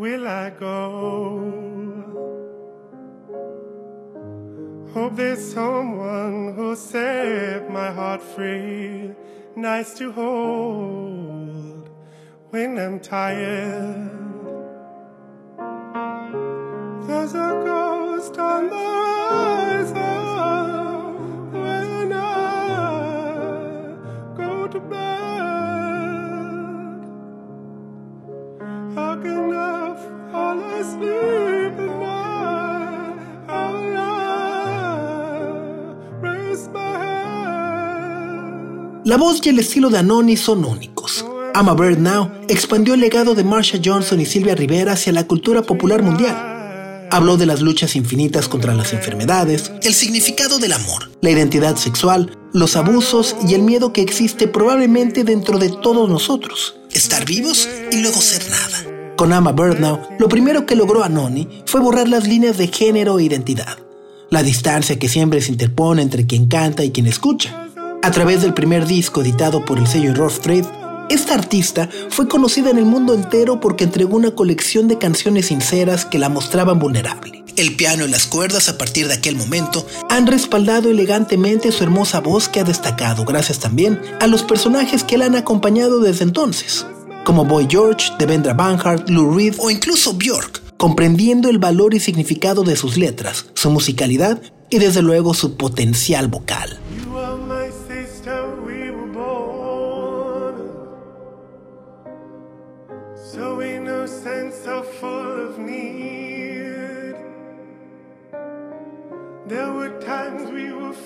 Will 0.00 0.26
I 0.26 0.48
go? 0.58 2.39
Hope 4.94 5.14
there's 5.14 5.52
someone 5.52 6.52
who'll 6.54 6.74
set 6.74 7.70
my 7.70 7.92
heart 7.92 8.20
free, 8.20 9.14
nice 9.54 9.94
to 9.98 10.10
hold 10.10 11.88
when 12.50 12.76
I'm 12.76 12.98
tired. 12.98 14.10
There's 17.06 17.34
a 17.34 17.62
ghost 17.64 18.36
on 18.38 18.68
the 18.68 19.09
La 39.02 39.16
voz 39.16 39.40
y 39.46 39.48
el 39.48 39.58
estilo 39.58 39.88
de 39.88 39.96
Anoni 39.96 40.36
son 40.36 40.62
únicos. 40.62 41.24
I'm 41.54 41.74
Bird 41.74 41.98
Now 41.98 42.30
expandió 42.48 42.92
el 42.92 43.00
legado 43.00 43.34
de 43.34 43.44
Marsha 43.44 43.78
Johnson 43.82 44.20
y 44.20 44.26
Silvia 44.26 44.54
Rivera 44.54 44.92
hacia 44.92 45.10
la 45.12 45.26
cultura 45.26 45.62
popular 45.62 46.02
mundial. 46.02 47.08
Habló 47.10 47.38
de 47.38 47.46
las 47.46 47.62
luchas 47.62 47.96
infinitas 47.96 48.46
contra 48.46 48.74
las 48.74 48.92
enfermedades, 48.92 49.72
el 49.82 49.94
significado 49.94 50.58
del 50.58 50.74
amor, 50.74 51.10
la 51.22 51.30
identidad 51.30 51.76
sexual, 51.76 52.36
los 52.52 52.76
abusos 52.76 53.36
y 53.48 53.54
el 53.54 53.62
miedo 53.62 53.94
que 53.94 54.02
existe 54.02 54.48
probablemente 54.48 55.24
dentro 55.24 55.58
de 55.58 55.70
todos 55.70 56.08
nosotros. 56.10 56.76
estar 56.92 57.24
vivos 57.24 57.68
y 57.90 58.02
luego 58.02 58.20
ser 58.20 58.42
nada. 58.50 59.14
Con 59.16 59.32
Ama 59.32 59.52
Birdnow, 59.52 59.98
lo 60.18 60.28
primero 60.28 60.66
que 60.66 60.76
logró 60.76 61.02
Anoni 61.02 61.48
fue 61.64 61.80
borrar 61.80 62.08
las 62.08 62.28
líneas 62.28 62.58
de 62.58 62.68
género 62.68 63.18
e 63.18 63.24
identidad, 63.24 63.78
la 64.28 64.42
distancia 64.42 64.98
que 64.98 65.08
siempre 65.08 65.40
se 65.40 65.52
interpone 65.52 66.02
entre 66.02 66.26
quien 66.26 66.48
canta 66.48 66.84
y 66.84 66.90
quien 66.90 67.06
escucha. 67.06 67.69
A 68.02 68.10
través 68.12 68.40
del 68.40 68.54
primer 68.54 68.86
disco 68.86 69.20
editado 69.20 69.64
por 69.66 69.78
el 69.78 69.86
sello 69.86 70.14
Rough 70.14 70.38
Trade, 70.40 70.64
esta 71.10 71.34
artista 71.34 71.88
fue 72.08 72.28
conocida 72.28 72.70
en 72.70 72.78
el 72.78 72.86
mundo 72.86 73.12
entero 73.12 73.60
porque 73.60 73.84
entregó 73.84 74.16
una 74.16 74.30
colección 74.30 74.88
de 74.88 74.96
canciones 74.96 75.46
sinceras 75.46 76.06
que 76.06 76.18
la 76.18 76.30
mostraban 76.30 76.78
vulnerable. 76.78 77.44
El 77.56 77.76
piano 77.76 78.06
y 78.06 78.10
las 78.10 78.26
cuerdas 78.26 78.70
a 78.70 78.78
partir 78.78 79.06
de 79.06 79.14
aquel 79.14 79.36
momento 79.36 79.86
han 80.08 80.26
respaldado 80.26 80.88
elegantemente 80.88 81.72
su 81.72 81.84
hermosa 81.84 82.20
voz 82.20 82.48
que 82.48 82.60
ha 82.60 82.64
destacado 82.64 83.26
gracias 83.26 83.58
también 83.58 84.00
a 84.18 84.26
los 84.26 84.44
personajes 84.44 85.04
que 85.04 85.18
la 85.18 85.26
han 85.26 85.36
acompañado 85.36 86.00
desde 86.00 86.24
entonces, 86.24 86.86
como 87.24 87.44
Boy 87.44 87.66
George, 87.68 88.12
Devendra 88.18 88.54
Banhart, 88.54 89.10
Lou 89.10 89.36
Reed 89.36 89.56
o 89.58 89.70
incluso 89.70 90.14
Björk, 90.14 90.62
comprendiendo 90.78 91.50
el 91.50 91.58
valor 91.58 91.92
y 91.92 92.00
significado 92.00 92.62
de 92.62 92.76
sus 92.76 92.96
letras, 92.96 93.44
su 93.52 93.70
musicalidad 93.70 94.40
y 94.70 94.78
desde 94.78 95.02
luego 95.02 95.34
su 95.34 95.56
potencial 95.56 96.28
vocal. 96.28 96.78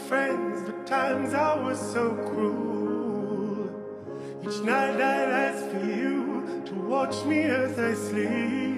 Friends, 0.09 0.63
but 0.67 0.87
times 0.87 1.33
I 1.35 1.55
was 1.63 1.79
so 1.79 2.15
cruel. 2.29 3.71
Each 4.43 4.61
night 4.63 5.01
I'd 5.01 5.31
ask 5.49 5.65
for 5.71 5.85
you 5.85 6.43
to 6.67 6.75
watch 6.89 7.25
me 7.25 7.45
as 7.45 7.79
I 7.79 7.95
sleep. 7.95 8.75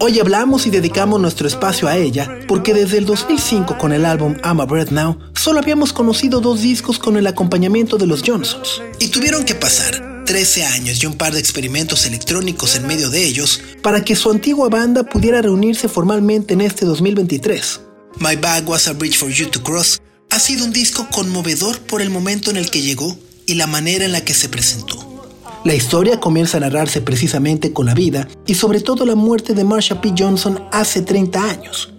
Hoy 0.00 0.18
hablamos 0.18 0.66
y 0.66 0.70
dedicamos 0.70 1.20
nuestro 1.20 1.46
espacio 1.46 1.86
a 1.86 1.96
ella 1.96 2.40
porque 2.48 2.74
desde 2.74 2.98
el 2.98 3.06
2005 3.06 3.78
con 3.78 3.92
el 3.92 4.04
álbum 4.04 4.34
I'm 4.42 4.60
a 4.60 4.64
Breath 4.64 4.90
Now 4.90 5.16
solo 5.32 5.60
habíamos 5.60 5.92
conocido 5.92 6.40
dos 6.40 6.60
discos 6.60 6.98
con 6.98 7.16
el 7.16 7.26
acompañamiento 7.28 7.98
de 7.98 8.08
los 8.08 8.22
Johnsons 8.26 8.82
y 8.98 9.08
tuvieron 9.08 9.44
que 9.44 9.54
pasar 9.54 10.24
13 10.24 10.64
años 10.64 11.00
y 11.02 11.06
un 11.06 11.14
par 11.14 11.34
de 11.34 11.38
experimentos 11.38 12.04
electrónicos 12.04 12.74
en 12.74 12.88
medio 12.88 13.10
de 13.10 13.24
ellos 13.24 13.60
para 13.80 14.02
que 14.04 14.16
su 14.16 14.28
antigua 14.28 14.68
banda 14.68 15.04
pudiera 15.04 15.40
reunirse 15.40 15.88
formalmente 15.88 16.54
en 16.54 16.62
este 16.62 16.84
2023. 16.84 17.80
My 18.18 18.34
Bag 18.34 18.68
Was 18.68 18.88
a 18.88 18.92
Bridge 18.94 19.16
for 19.16 19.30
You 19.30 19.48
to 19.50 19.62
Cross 19.62 20.00
ha 20.32 20.38
sido 20.38 20.64
un 20.64 20.72
disco 20.72 21.06
conmovedor 21.12 21.78
por 21.80 22.00
el 22.00 22.08
momento 22.08 22.50
en 22.50 22.56
el 22.56 22.70
que 22.70 22.80
llegó 22.80 23.18
y 23.46 23.52
la 23.54 23.66
manera 23.66 24.06
en 24.06 24.12
la 24.12 24.24
que 24.24 24.32
se 24.32 24.48
presentó. 24.48 25.28
La 25.62 25.74
historia 25.74 26.20
comienza 26.20 26.56
a 26.56 26.60
narrarse 26.60 27.02
precisamente 27.02 27.74
con 27.74 27.84
la 27.84 27.92
vida 27.92 28.26
y 28.46 28.54
sobre 28.54 28.80
todo 28.80 29.04
la 29.04 29.14
muerte 29.14 29.52
de 29.52 29.64
Marsha 29.64 30.00
P. 30.00 30.14
Johnson 30.16 30.64
hace 30.72 31.02
30 31.02 31.50
años. 31.50 31.92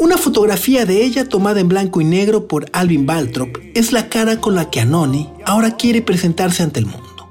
Una 0.00 0.18
fotografía 0.18 0.84
de 0.86 1.04
ella 1.04 1.24
tomada 1.24 1.60
en 1.60 1.68
blanco 1.68 2.00
y 2.00 2.04
negro 2.04 2.48
por 2.48 2.66
Alvin 2.72 3.06
Baltrop 3.06 3.58
es 3.74 3.92
la 3.92 4.08
cara 4.08 4.40
con 4.40 4.56
la 4.56 4.68
que 4.68 4.80
Anoni 4.80 5.30
ahora 5.46 5.76
quiere 5.76 6.02
presentarse 6.02 6.64
ante 6.64 6.80
el 6.80 6.86
mundo. 6.86 7.28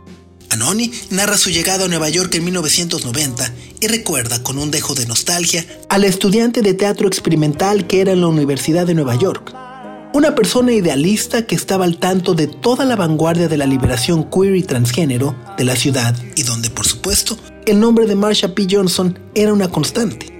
Anoni 0.49 0.93
narra 1.09 1.37
su 1.37 1.49
llegada 1.49 1.85
a 1.85 1.87
Nueva 1.89 2.07
York 2.07 2.33
en 2.35 2.45
1990 2.45 3.53
y 3.81 3.87
recuerda 3.87 4.41
con 4.43 4.59
un 4.59 4.71
dejo 4.71 4.95
de 4.95 5.05
nostalgia 5.07 5.65
al 5.89 6.05
estudiante 6.05 6.61
de 6.61 6.73
teatro 6.73 7.05
experimental 7.05 7.85
que 7.85 7.99
era 7.99 8.13
en 8.13 8.21
la 8.21 8.27
Universidad 8.27 8.87
de 8.87 8.93
Nueva 8.93 9.15
York. 9.15 9.68
Una 10.11 10.33
persona 10.33 10.71
idealista 10.71 11.45
que 11.45 11.53
estaba 11.53 11.85
al 11.85 11.97
tanto 11.97 12.33
de 12.33 12.47
toda 12.47 12.83
la 12.83 12.95
vanguardia 12.95 13.47
de 13.47 13.57
la 13.57 13.67
liberación 13.67 14.23
queer 14.23 14.55
y 14.55 14.63
transgénero 14.63 15.35
de 15.55 15.63
la 15.63 15.75
ciudad 15.75 16.15
y 16.35 16.41
donde, 16.41 16.71
por 16.71 16.87
supuesto, 16.87 17.37
el 17.67 17.79
nombre 17.79 18.07
de 18.07 18.15
Marsha 18.15 18.55
P. 18.55 18.65
Johnson 18.69 19.19
era 19.35 19.53
una 19.53 19.67
constante. 19.67 20.33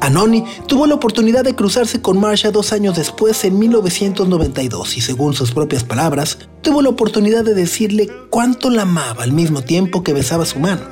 Anoni 0.00 0.44
tuvo 0.66 0.88
la 0.88 0.96
oportunidad 0.96 1.44
de 1.44 1.54
cruzarse 1.54 2.02
con 2.02 2.18
Marsha 2.18 2.50
dos 2.50 2.72
años 2.72 2.96
después, 2.96 3.44
en 3.44 3.56
1992, 3.56 4.96
y 4.96 5.00
según 5.00 5.34
sus 5.34 5.52
propias 5.52 5.84
palabras, 5.84 6.38
tuvo 6.60 6.82
la 6.82 6.88
oportunidad 6.88 7.44
de 7.44 7.54
decirle 7.54 8.10
cuánto 8.30 8.70
la 8.70 8.82
amaba 8.82 9.22
al 9.22 9.32
mismo 9.32 9.62
tiempo 9.62 10.02
que 10.02 10.12
besaba 10.12 10.44
su 10.44 10.58
mano. 10.58 10.82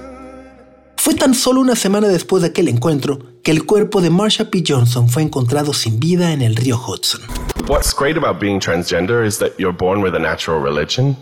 Fue 0.97 1.15
tan 1.15 1.35
solo 1.35 1.61
una 1.61 1.75
semana 1.75 2.07
después 2.07 2.41
de 2.43 2.49
aquel 2.49 2.69
encuentro 2.69 3.19
que 3.43 3.51
el 3.51 3.67
cuerpo 3.67 4.01
de 4.01 4.11
Marsha 4.11 4.49
P. 4.49 4.63
Johnson 4.67 5.09
fue 5.09 5.23
encontrado 5.23 5.75
sin 5.75 5.99
vida 5.99 6.33
en 6.33 6.41
el 6.41 6.55
río 6.55 6.81
Hudson. 6.81 7.21
What's 7.66 7.94
great 7.94 8.18
about 8.18 8.38
being 8.38 8.61
transgender 8.61 9.24
is 9.24 9.38
that 9.38 9.59
you're 9.59 9.72
born 9.72 10.03
with 10.03 10.14
a 10.14 10.18
natural 10.18 10.61
religion. 10.61 11.16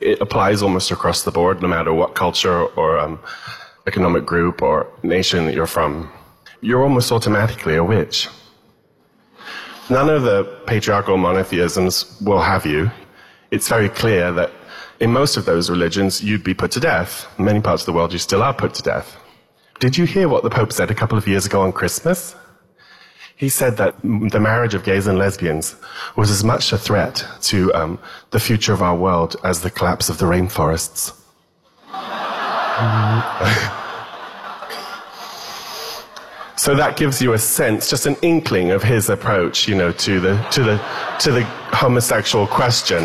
It 0.00 0.18
applies 0.22 0.62
almost 0.62 0.90
across 0.90 1.22
the 1.22 1.30
board, 1.30 1.60
no 1.60 1.68
matter 1.68 1.92
what 1.92 2.14
culture 2.14 2.64
or 2.64 2.98
um, 2.98 3.20
economic 3.86 4.24
group 4.24 4.62
or 4.62 4.90
nation 5.02 5.44
that 5.44 5.54
you're 5.54 5.66
from. 5.66 6.10
you're 6.62 6.82
almost 6.82 7.12
automatically 7.12 7.76
a 7.76 7.84
witch. 7.84 8.28
None 9.90 10.08
of 10.08 10.22
the 10.22 10.44
patriarchal 10.66 11.18
monotheisms 11.18 12.18
will 12.22 12.40
have 12.40 12.64
you. 12.64 12.90
It's 13.50 13.68
very 13.68 13.90
clear 13.90 14.32
that 14.32 14.50
in 14.98 15.12
most 15.12 15.36
of 15.36 15.44
those 15.44 15.68
religions, 15.68 16.24
you'd 16.24 16.44
be 16.44 16.54
put 16.54 16.70
to 16.72 16.80
death. 16.80 17.26
In 17.38 17.44
many 17.44 17.60
parts 17.60 17.82
of 17.82 17.86
the 17.86 17.92
world, 17.92 18.14
you 18.14 18.18
still 18.18 18.42
are 18.42 18.54
put 18.54 18.72
to 18.74 18.82
death. 18.82 19.14
Did 19.78 19.98
you 19.98 20.06
hear 20.06 20.26
what 20.26 20.42
the 20.42 20.50
Pope 20.50 20.72
said 20.72 20.90
a 20.90 20.94
couple 20.94 21.18
of 21.18 21.28
years 21.28 21.44
ago 21.44 21.60
on 21.60 21.72
Christmas? 21.72 22.34
He 23.40 23.48
said 23.48 23.78
that 23.78 23.94
the 24.02 24.38
marriage 24.38 24.74
of 24.74 24.84
gays 24.84 25.06
and 25.06 25.16
lesbians 25.18 25.74
was 26.14 26.30
as 26.30 26.44
much 26.44 26.74
a 26.74 26.78
threat 26.78 27.24
to 27.44 27.72
um, 27.72 27.98
the 28.32 28.38
future 28.38 28.74
of 28.74 28.82
our 28.82 28.94
world 28.94 29.34
as 29.42 29.62
the 29.62 29.70
collapse 29.70 30.10
of 30.10 30.18
the 30.18 30.26
rainforests. 30.26 31.14
So 36.56 36.74
that 36.74 36.98
gives 36.98 37.22
you 37.22 37.32
a 37.32 37.38
sense, 37.38 37.88
just 37.88 38.04
an 38.04 38.16
inkling 38.20 38.70
of 38.70 38.82
his 38.82 39.08
approach, 39.08 39.66
you 39.66 39.74
know, 39.74 39.92
to 39.92 40.20
the 40.20 40.36
to 40.50 40.62
the 40.62 40.76
to 41.20 41.32
the 41.32 41.44
homosexual 41.72 42.46
question. 42.46 43.02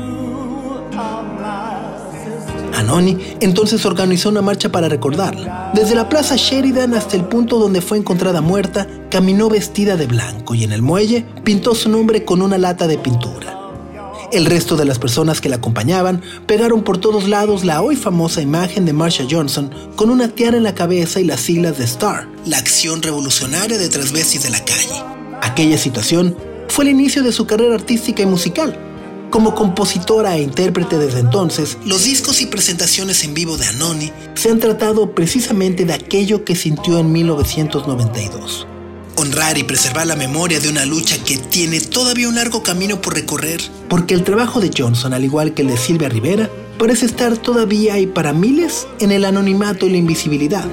Anoni 2.74 3.16
entonces 3.40 3.86
organizó 3.86 4.28
una 4.28 4.42
marcha 4.42 4.70
para 4.70 4.88
recordarla. 4.88 5.70
Desde 5.74 5.94
la 5.94 6.08
plaza 6.08 6.36
Sheridan 6.36 6.94
hasta 6.94 7.16
el 7.16 7.24
punto 7.24 7.58
donde 7.58 7.80
fue 7.80 7.98
encontrada 7.98 8.40
muerta, 8.40 8.86
caminó 9.10 9.48
vestida 9.48 9.96
de 9.96 10.06
blanco 10.06 10.54
y 10.54 10.64
en 10.64 10.72
el 10.72 10.82
muelle 10.82 11.24
pintó 11.44 11.74
su 11.74 11.88
nombre 11.88 12.24
con 12.24 12.42
una 12.42 12.58
lata 12.58 12.86
de 12.86 12.98
pintura. 12.98 13.44
El 14.32 14.46
resto 14.46 14.76
de 14.76 14.84
las 14.84 14.98
personas 14.98 15.40
que 15.40 15.48
la 15.48 15.56
acompañaban 15.56 16.20
pegaron 16.46 16.82
por 16.82 16.98
todos 16.98 17.28
lados 17.28 17.64
la 17.64 17.82
hoy 17.82 17.94
famosa 17.94 18.42
imagen 18.42 18.84
de 18.84 18.92
Marsha 18.92 19.24
Johnson 19.30 19.70
con 19.94 20.10
una 20.10 20.28
tiara 20.28 20.56
en 20.56 20.64
la 20.64 20.74
cabeza 20.74 21.20
y 21.20 21.24
las 21.24 21.40
siglas 21.40 21.78
de 21.78 21.86
STAR, 21.86 22.28
la 22.44 22.58
acción 22.58 23.00
revolucionaria 23.02 23.78
de 23.78 23.88
transvestis 23.88 24.42
de 24.42 24.50
la 24.50 24.64
calle. 24.64 25.02
Aquella 25.40 25.78
situación 25.78 26.36
fue 26.68 26.84
el 26.84 26.90
inicio 26.90 27.22
de 27.22 27.30
su 27.30 27.46
carrera 27.46 27.76
artística 27.76 28.22
y 28.22 28.26
musical. 28.26 28.76
Como 29.34 29.52
compositora 29.56 30.36
e 30.36 30.42
intérprete 30.42 30.96
desde 30.96 31.18
entonces, 31.18 31.76
los 31.84 32.04
discos 32.04 32.40
y 32.40 32.46
presentaciones 32.46 33.24
en 33.24 33.34
vivo 33.34 33.56
de 33.56 33.66
Anoni 33.66 34.12
se 34.34 34.48
han 34.48 34.60
tratado 34.60 35.12
precisamente 35.12 35.84
de 35.84 35.92
aquello 35.92 36.44
que 36.44 36.54
sintió 36.54 37.00
en 37.00 37.10
1992 37.10 38.68
honrar 39.16 39.58
y 39.58 39.64
preservar 39.64 40.06
la 40.06 40.14
memoria 40.14 40.60
de 40.60 40.68
una 40.68 40.84
lucha 40.84 41.16
que 41.18 41.38
tiene 41.38 41.80
todavía 41.80 42.28
un 42.28 42.36
largo 42.36 42.62
camino 42.62 43.00
por 43.00 43.14
recorrer, 43.14 43.60
porque 43.88 44.14
el 44.14 44.22
trabajo 44.22 44.60
de 44.60 44.70
Johnson, 44.76 45.12
al 45.14 45.24
igual 45.24 45.52
que 45.52 45.62
el 45.62 45.68
de 45.68 45.78
Silvia 45.78 46.08
Rivera, 46.08 46.48
parece 46.78 47.06
estar 47.06 47.36
todavía 47.36 47.98
y 47.98 48.06
para 48.06 48.32
miles 48.32 48.86
en 49.00 49.10
el 49.10 49.24
anonimato 49.24 49.84
y 49.86 49.90
la 49.90 49.96
invisibilidad. 49.96 50.64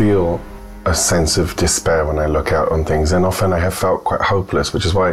Feel 0.00 0.40
a 0.86 0.94
sense 0.94 1.36
of 1.36 1.54
despair 1.56 2.06
when 2.06 2.18
I 2.18 2.24
look 2.36 2.52
out 2.52 2.68
on 2.72 2.86
things, 2.86 3.12
and 3.12 3.26
often 3.26 3.52
I 3.52 3.58
have 3.58 3.74
felt 3.74 4.02
quite 4.02 4.22
hopeless, 4.22 4.72
which 4.72 4.86
is 4.86 4.94
why 4.94 5.08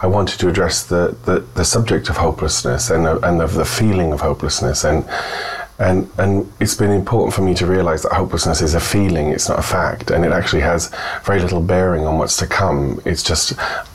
I 0.00 0.06
wanted 0.06 0.40
to 0.40 0.48
address 0.48 0.76
the, 0.92 1.14
the, 1.26 1.44
the 1.58 1.64
subject 1.64 2.08
of 2.08 2.16
hopelessness 2.16 2.88
and, 2.88 3.06
uh, 3.06 3.18
and 3.22 3.42
of 3.42 3.52
the 3.52 3.66
feeling 3.66 4.12
of 4.14 4.20
hopelessness. 4.22 4.84
And 4.84 5.04
And, 5.90 6.10
and 6.18 6.32
it's 6.62 6.76
been 6.82 6.94
important 7.02 7.32
for 7.34 7.42
me 7.48 7.54
to 7.54 7.66
realize 7.66 8.02
that 8.02 8.12
hopelessness 8.12 8.60
is 8.60 8.74
a 8.74 8.80
feeling, 8.94 9.26
it's 9.34 9.48
not 9.48 9.58
a 9.58 9.68
fact, 9.78 10.10
and 10.10 10.24
it 10.26 10.32
actually 10.38 10.64
has 10.72 10.90
very 11.24 11.40
little 11.40 11.62
bearing 11.72 12.04
on 12.08 12.18
what's 12.18 12.36
to 12.42 12.46
come. 12.46 13.00
It's 13.10 13.22
just, 13.30 13.46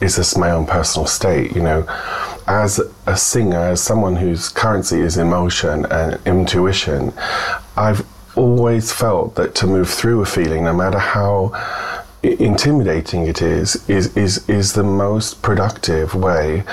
it's 0.02 0.16
just 0.16 0.38
my 0.46 0.50
own 0.50 0.66
personal 0.66 1.08
state, 1.08 1.56
you 1.56 1.62
know. 1.62 1.86
As 2.48 2.72
a 3.06 3.16
singer, 3.16 3.64
as 3.74 3.82
someone 3.82 4.16
whose 4.16 4.50
currency 4.50 5.00
is 5.08 5.18
emotion 5.18 5.86
and 6.00 6.10
intuition, 6.26 7.14
I've 7.86 8.02
always 8.36 8.92
felt 8.92 9.36
that 9.36 9.56
to 9.56 9.68
move 9.68 9.90
through 9.90 10.22
a 10.22 10.26
feeling, 10.26 10.66
no 10.66 10.74
matter 10.74 11.00
how 11.00 11.52
intimidating 12.24 13.28
it 13.28 13.42
is, 13.42 13.78
is, 13.88 14.16
is, 14.18 14.48
is 14.50 14.74
the 14.74 14.84
most 14.84 15.42
productive 15.42 16.16
way 16.16 16.64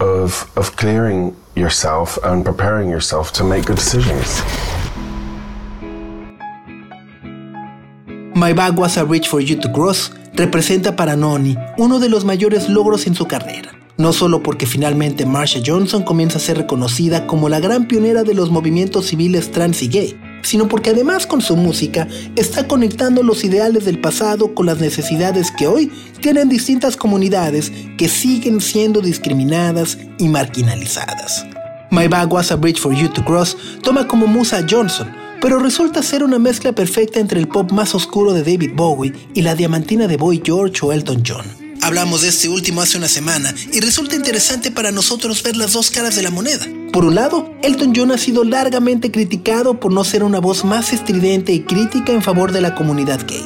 of, 0.00 0.50
of 0.56 0.76
clearing 0.76 1.36
yourself 1.54 2.18
and 2.24 2.44
preparing 2.44 2.88
yourself 2.88 3.32
to 3.32 3.44
make 3.44 3.66
good 3.66 3.76
decisions. 3.76 4.42
My 8.34 8.52
Bag 8.52 8.76
Was 8.76 8.96
a 8.96 9.04
Bridge 9.04 9.28
for 9.28 9.40
You 9.40 9.60
to 9.60 9.70
Cross 9.72 10.10
representa 10.34 10.96
para 10.96 11.14
Noni 11.16 11.56
uno 11.76 12.00
de 12.00 12.08
los 12.08 12.24
mayores 12.24 12.68
logros 12.68 13.06
en 13.06 13.14
su 13.14 13.26
carrera. 13.26 13.70
No 13.98 14.12
solo 14.12 14.42
porque 14.42 14.66
finalmente 14.66 15.26
Marsha 15.26 15.60
Johnson 15.64 16.02
comienza 16.02 16.38
a 16.38 16.40
ser 16.40 16.56
reconocida 16.56 17.26
como 17.26 17.48
la 17.48 17.60
gran 17.60 17.86
pionera 17.86 18.24
de 18.24 18.34
los 18.34 18.50
movimientos 18.50 19.06
civiles 19.06 19.52
trans 19.52 19.82
y 19.82 19.88
gay, 19.88 20.20
sino 20.42 20.68
porque 20.68 20.90
además 20.90 21.26
con 21.26 21.40
su 21.40 21.56
música 21.56 22.06
está 22.36 22.68
conectando 22.68 23.22
los 23.22 23.44
ideales 23.44 23.84
del 23.84 24.00
pasado 24.00 24.54
con 24.54 24.66
las 24.66 24.78
necesidades 24.78 25.50
que 25.50 25.66
hoy 25.66 25.90
tienen 26.20 26.48
distintas 26.48 26.96
comunidades 26.96 27.72
que 27.96 28.08
siguen 28.08 28.60
siendo 28.60 29.00
discriminadas 29.00 29.98
y 30.18 30.28
marginalizadas. 30.28 31.46
My 31.90 32.08
Bag 32.08 32.32
Was 32.32 32.50
a 32.50 32.56
Bridge 32.56 32.80
for 32.80 32.94
You 32.94 33.08
to 33.08 33.24
Cross 33.24 33.56
toma 33.82 34.06
como 34.06 34.26
musa 34.26 34.64
Johnson, 34.68 35.10
pero 35.40 35.58
resulta 35.58 36.02
ser 36.02 36.24
una 36.24 36.38
mezcla 36.38 36.72
perfecta 36.72 37.20
entre 37.20 37.38
el 37.38 37.48
pop 37.48 37.70
más 37.72 37.94
oscuro 37.94 38.32
de 38.32 38.42
David 38.42 38.72
Bowie 38.74 39.12
y 39.34 39.42
la 39.42 39.54
diamantina 39.54 40.06
de 40.06 40.16
Boy 40.16 40.42
George 40.44 40.86
o 40.86 40.92
Elton 40.92 41.22
John. 41.26 41.61
Hablamos 41.92 42.22
de 42.22 42.28
este 42.28 42.48
último 42.48 42.80
hace 42.80 42.96
una 42.96 43.06
semana 43.06 43.54
y 43.70 43.78
resulta 43.80 44.16
interesante 44.16 44.70
para 44.70 44.90
nosotros 44.92 45.42
ver 45.42 45.58
las 45.58 45.74
dos 45.74 45.90
caras 45.90 46.16
de 46.16 46.22
la 46.22 46.30
moneda. 46.30 46.66
Por 46.90 47.04
un 47.04 47.14
lado, 47.14 47.52
Elton 47.62 47.92
John 47.94 48.12
ha 48.12 48.16
sido 48.16 48.44
largamente 48.44 49.10
criticado 49.10 49.78
por 49.78 49.92
no 49.92 50.02
ser 50.02 50.24
una 50.24 50.40
voz 50.40 50.64
más 50.64 50.94
estridente 50.94 51.52
y 51.52 51.64
crítica 51.64 52.14
en 52.14 52.22
favor 52.22 52.50
de 52.50 52.62
la 52.62 52.74
comunidad 52.74 53.20
gay. 53.28 53.44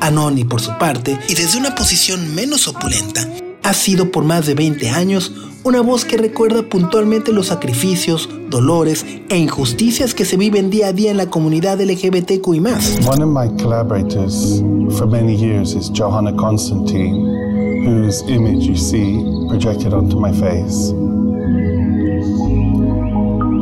Anoni, 0.00 0.42
por 0.42 0.60
su 0.60 0.76
parte, 0.78 1.16
y 1.28 1.34
desde 1.34 1.58
una 1.60 1.76
posición 1.76 2.34
menos 2.34 2.66
opulenta, 2.66 3.24
ha 3.62 3.72
sido 3.72 4.10
por 4.10 4.24
más 4.24 4.46
de 4.46 4.54
20 4.54 4.90
años 4.90 5.30
una 5.62 5.80
voz 5.80 6.04
que 6.04 6.16
recuerda 6.16 6.68
puntualmente 6.68 7.32
los 7.32 7.46
sacrificios, 7.46 8.28
dolores 8.48 9.06
e 9.28 9.36
injusticias 9.36 10.12
que 10.12 10.24
se 10.24 10.36
viven 10.36 10.70
día 10.70 10.88
a 10.88 10.92
día 10.92 11.12
en 11.12 11.16
la 11.16 11.30
comunidad 11.30 11.80
LGBTQI+. 11.80 12.60
One 13.06 13.22
of 13.22 13.30
my 13.30 13.48
collaborators 13.62 14.60
for 14.96 15.06
many 15.06 15.36
years 15.36 15.74
is 15.74 15.90
Johanna 15.92 16.34
Constantine, 16.36 17.45
whose 17.86 18.22
image 18.22 18.64
you 18.66 18.74
see 18.74 19.14
projected 19.48 19.94
onto 19.94 20.18
my 20.18 20.32
face. 20.32 20.88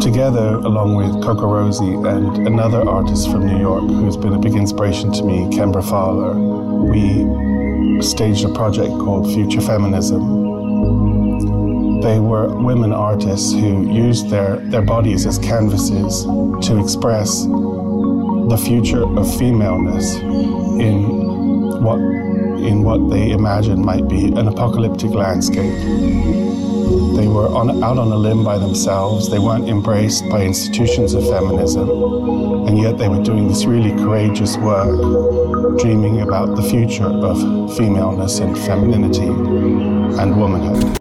Together, 0.03 0.57
along 0.65 0.97
with 0.97 1.23
Coco 1.23 1.47
Rosie 1.47 1.93
and 1.93 2.47
another 2.47 2.89
artist 2.89 3.31
from 3.31 3.47
New 3.47 3.61
York 3.61 3.83
who's 3.83 4.17
been 4.17 4.33
a 4.33 4.39
big 4.39 4.55
inspiration 4.55 5.13
to 5.13 5.23
me, 5.25 5.41
Kembra 5.55 5.87
Fowler, 5.87 6.33
we 6.89 8.01
staged 8.01 8.47
a 8.47 8.55
project 8.55 8.89
called 8.93 9.31
Future 9.35 9.61
Feminism. 9.61 10.23
They 12.01 12.19
were 12.19 12.49
women 12.49 12.95
artists 12.95 13.53
who 13.53 13.93
used 13.93 14.31
their, 14.31 14.57
their 14.57 14.81
bodies 14.81 15.27
as 15.27 15.39
canvases 15.39 16.25
to 16.67 16.81
express 16.83 17.43
the 17.43 18.57
future 18.65 19.05
of 19.05 19.37
femaleness 19.37 20.15
in 20.17 21.83
what, 21.83 21.99
in 22.65 22.83
what 22.83 23.11
they 23.11 23.31
imagined 23.31 23.85
might 23.85 24.09
be 24.09 24.27
an 24.27 24.49
apocalyptic 24.49 25.11
landscape. 25.11 25.75
They 27.15 27.29
were 27.29 27.49
on, 27.49 27.83
out 27.83 27.99
on 27.99 28.11
a 28.11 28.17
limb 28.17 28.43
by 28.43 28.59
themselves. 28.59 29.31
They 29.31 29.39
weren't 29.39 29.69
embraced 29.69 30.29
by 30.29 30.43
institutions 30.43 31.15
of 31.15 31.23
feminism. 31.29 31.89
And 32.67 32.79
yet 32.79 32.99
they 32.99 33.09
were 33.09 33.23
doing 33.23 33.47
this 33.49 33.65
really 33.67 33.93
courageous 33.93 34.57
work, 34.57 35.79
dreaming 35.79 36.23
about 36.23 36.57
the 36.57 36.63
future 36.63 37.07
of 37.07 37.39
femaleness 37.77 38.41
and 38.41 38.57
femininity 38.59 39.29
and 40.21 40.37
womanhood. 40.37 40.99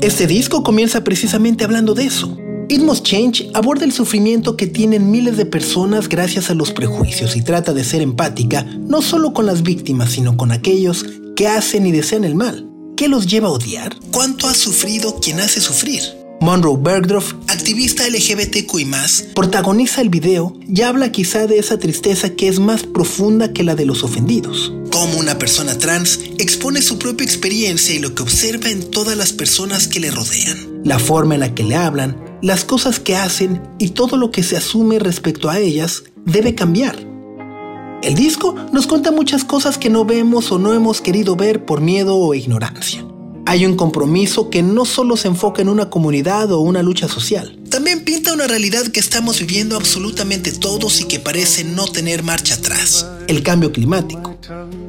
Este 0.00 0.26
disco 0.26 0.62
comienza 0.62 1.02
precisamente 1.02 1.64
hablando 1.64 1.94
de 1.94 2.04
eso. 2.04 2.45
It 2.68 2.82
Must 2.82 3.04
Change 3.04 3.50
aborda 3.54 3.84
el 3.84 3.92
sufrimiento 3.92 4.56
que 4.56 4.66
tienen 4.66 5.08
miles 5.10 5.36
de 5.36 5.46
personas 5.46 6.08
gracias 6.08 6.50
a 6.50 6.54
los 6.54 6.72
prejuicios 6.72 7.36
y 7.36 7.42
trata 7.42 7.72
de 7.72 7.84
ser 7.84 8.02
empática 8.02 8.64
no 8.64 9.02
solo 9.02 9.32
con 9.32 9.46
las 9.46 9.62
víctimas, 9.62 10.10
sino 10.10 10.36
con 10.36 10.50
aquellos 10.50 11.06
que 11.36 11.46
hacen 11.46 11.86
y 11.86 11.92
desean 11.92 12.24
el 12.24 12.34
mal. 12.34 12.68
¿Qué 12.96 13.06
los 13.06 13.28
lleva 13.28 13.48
a 13.48 13.52
odiar? 13.52 13.94
¿Cuánto 14.10 14.48
ha 14.48 14.54
sufrido 14.54 15.20
quien 15.20 15.38
hace 15.38 15.60
sufrir? 15.60 16.02
Monroe 16.40 16.76
Bergdorf, 16.76 17.34
activista 17.48 18.08
LGBTQI+, 18.08 18.86
protagoniza 19.34 20.00
el 20.00 20.08
video 20.08 20.58
y 20.68 20.82
habla 20.82 21.12
quizá 21.12 21.46
de 21.46 21.58
esa 21.58 21.78
tristeza 21.78 22.30
que 22.30 22.48
es 22.48 22.58
más 22.58 22.82
profunda 22.82 23.52
que 23.52 23.62
la 23.62 23.76
de 23.76 23.86
los 23.86 24.02
ofendidos. 24.02 24.72
Como 24.90 25.18
una 25.18 25.38
persona 25.38 25.78
trans 25.78 26.18
expone 26.38 26.82
su 26.82 26.98
propia 26.98 27.24
experiencia 27.24 27.94
y 27.94 28.00
lo 28.00 28.14
que 28.14 28.22
observa 28.22 28.70
en 28.70 28.90
todas 28.90 29.16
las 29.16 29.32
personas 29.32 29.86
que 29.86 30.00
le 30.00 30.10
rodean. 30.10 30.82
La 30.84 30.98
forma 30.98 31.34
en 31.34 31.40
la 31.40 31.54
que 31.54 31.64
le 31.64 31.74
hablan, 31.74 32.25
las 32.42 32.64
cosas 32.64 33.00
que 33.00 33.16
hacen 33.16 33.62
y 33.78 33.90
todo 33.90 34.16
lo 34.16 34.30
que 34.30 34.42
se 34.42 34.56
asume 34.56 34.98
respecto 34.98 35.48
a 35.50 35.58
ellas 35.58 36.04
debe 36.24 36.54
cambiar. 36.54 36.96
El 38.02 38.14
disco 38.14 38.54
nos 38.72 38.86
cuenta 38.86 39.10
muchas 39.10 39.44
cosas 39.44 39.78
que 39.78 39.90
no 39.90 40.04
vemos 40.04 40.52
o 40.52 40.58
no 40.58 40.74
hemos 40.74 41.00
querido 41.00 41.34
ver 41.34 41.64
por 41.64 41.80
miedo 41.80 42.16
o 42.16 42.34
ignorancia. 42.34 43.04
Hay 43.46 43.64
un 43.64 43.76
compromiso 43.76 44.50
que 44.50 44.62
no 44.62 44.84
solo 44.84 45.16
se 45.16 45.28
enfoca 45.28 45.62
en 45.62 45.68
una 45.68 45.88
comunidad 45.88 46.50
o 46.52 46.60
una 46.60 46.82
lucha 46.82 47.08
social. 47.08 47.58
También 47.70 48.04
pinta 48.04 48.32
una 48.32 48.48
realidad 48.48 48.88
que 48.88 49.00
estamos 49.00 49.38
viviendo 49.38 49.76
absolutamente 49.76 50.50
todos 50.52 51.00
y 51.00 51.04
que 51.04 51.20
parece 51.20 51.62
no 51.62 51.86
tener 51.86 52.22
marcha 52.24 52.54
atrás. 52.54 53.06
El 53.28 53.42
cambio 53.42 53.72
climático. 53.72 54.36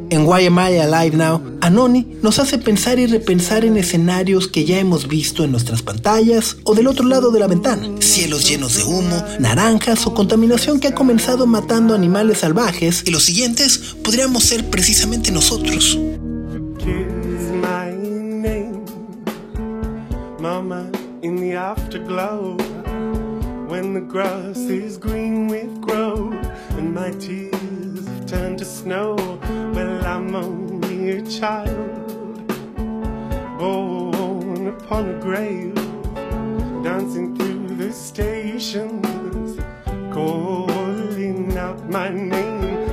En 0.10 0.26
Why 0.26 0.46
Am 0.46 0.58
I 0.58 0.78
Alive 0.80 1.18
Now, 1.18 1.42
Anoni 1.60 2.18
nos 2.22 2.40
hace 2.40 2.58
pensar 2.58 2.98
y 2.98 3.08
repensar 3.08 3.66
en 3.66 3.76
escenarios 3.76 4.48
que 4.48 4.64
ya 4.64 4.80
hemos 4.80 5.08
visto 5.08 5.44
en 5.44 5.52
nuestras 5.52 5.82
pantallas 5.82 6.58
o 6.64 6.76
del 6.76 6.88
otro 6.88 7.06
lado 7.06 7.30
de 7.32 7.40
la 7.40 7.48
ventana. 7.48 7.90
Cielos 8.00 8.48
llenos 8.48 8.78
de 8.78 8.84
humo, 8.84 9.24
naranjas 9.40 10.08
o 10.08 10.14
contaminación 10.14 10.80
que 10.80 10.88
ha 10.88 10.96
comenzado 10.96 11.46
matando 11.46 11.94
animales 11.94 12.40
salvajes 12.40 13.04
y 13.06 13.12
los 13.12 13.24
siguientes 13.24 13.96
podríamos 14.02 14.44
ser 14.44 14.70
precisamente 14.70 15.32
nosotros. 15.32 16.00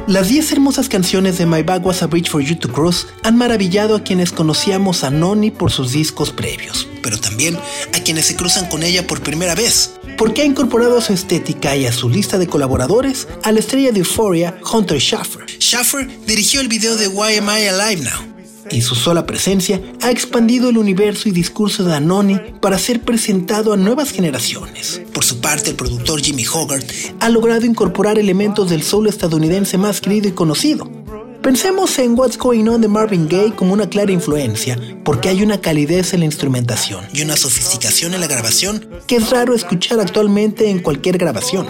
Las 0.07 0.29
10 0.29 0.53
hermosas 0.53 0.89
canciones 0.89 1.39
de 1.39 1.47
My 1.47 1.63
Bag 1.63 1.85
Was 1.85 2.03
a 2.03 2.07
Bridge 2.07 2.31
for 2.31 2.41
You 2.41 2.57
to 2.57 2.71
Cross 2.71 3.09
han 3.25 3.37
maravillado 3.37 3.97
a 3.97 4.05
quienes 4.05 4.31
conocíamos 4.31 5.03
a 5.03 5.11
Noni 5.11 5.51
por 5.51 5.73
sus 5.73 5.93
discos 5.93 6.31
previos, 6.31 6.87
pero 7.03 7.19
también 7.19 7.57
a 7.57 8.01
quienes 8.05 8.27
se 8.27 8.37
cruzan 8.37 8.69
con 8.69 8.85
ella 8.85 9.07
por 9.07 9.21
primera 9.23 9.57
vez, 9.57 9.99
porque 10.17 10.43
ha 10.43 10.45
incorporado 10.45 10.99
a 10.99 11.01
su 11.01 11.13
estética 11.13 11.77
y 11.77 11.87
a 11.87 11.93
su 11.93 12.09
lista 12.09 12.39
de 12.39 12.47
colaboradores 12.47 13.29
a 13.43 13.53
la 13.53 13.61
estrella 13.61 13.93
de 13.93 14.01
Euphoria, 14.01 14.59
Hunter 14.73 15.01
Schaffer. 15.01 15.45
Schaffer 15.61 16.09
dirigió 16.27 16.61
el 16.61 16.69
video 16.69 16.97
de 16.97 17.09
Why 17.09 17.37
Am 17.37 17.49
I 17.49 17.67
Alive 17.69 18.03
Now? 18.03 18.35
y 18.71 18.83
su 18.83 18.95
sola 18.95 19.27
presencia 19.27 19.81
ha 20.03 20.11
expandido 20.11 20.69
el 20.71 20.79
universo 20.79 21.29
y 21.29 21.33
discurso 21.33 21.85
de 21.85 21.95
Anoni 21.95 22.39
para 22.61 22.79
ser 22.79 23.01
presentado 23.01 23.73
a 23.73 23.77
nuevas 23.77 24.11
generaciones. 24.11 25.03
Por 25.13 25.25
su 25.25 25.41
parte, 25.41 25.71
el 25.71 25.77
productor 25.77 26.21
Jimmy 26.21 26.47
Hogarth 26.47 26.91
ha 27.21 27.29
logrado 27.29 27.67
incorporar 27.67 28.19
elementos 28.19 28.71
del 28.71 28.83
soul 28.83 29.09
estadounidense 29.09 29.79
más 29.79 30.01
querido 30.01 30.29
y 30.29 30.33
conocido. 30.33 31.04
Pensemos 31.45 31.99
en 31.99 32.19
What's 32.19 32.39
Going 32.39 32.67
On 32.69 32.81
de 32.81 32.89
Marvin 32.89 33.29
Gaye 33.29 33.55
como 33.55 33.75
una 33.75 33.87
clara 33.87 34.11
influencia, 34.11 34.79
porque 35.05 35.29
hay 35.29 35.43
una 35.43 35.61
calidez 35.61 36.15
en 36.15 36.21
la 36.21 36.25
instrumentación 36.25 37.05
y 37.13 37.21
una 37.21 37.37
sofisticación 37.37 38.15
en 38.15 38.23
la 38.23 38.27
grabación 38.27 38.89
que 39.07 39.17
es 39.17 39.29
raro 39.29 39.55
escuchar 39.55 40.01
actualmente 40.01 40.71
en 40.71 40.79
cualquier 40.79 41.19
grabación. 41.19 41.67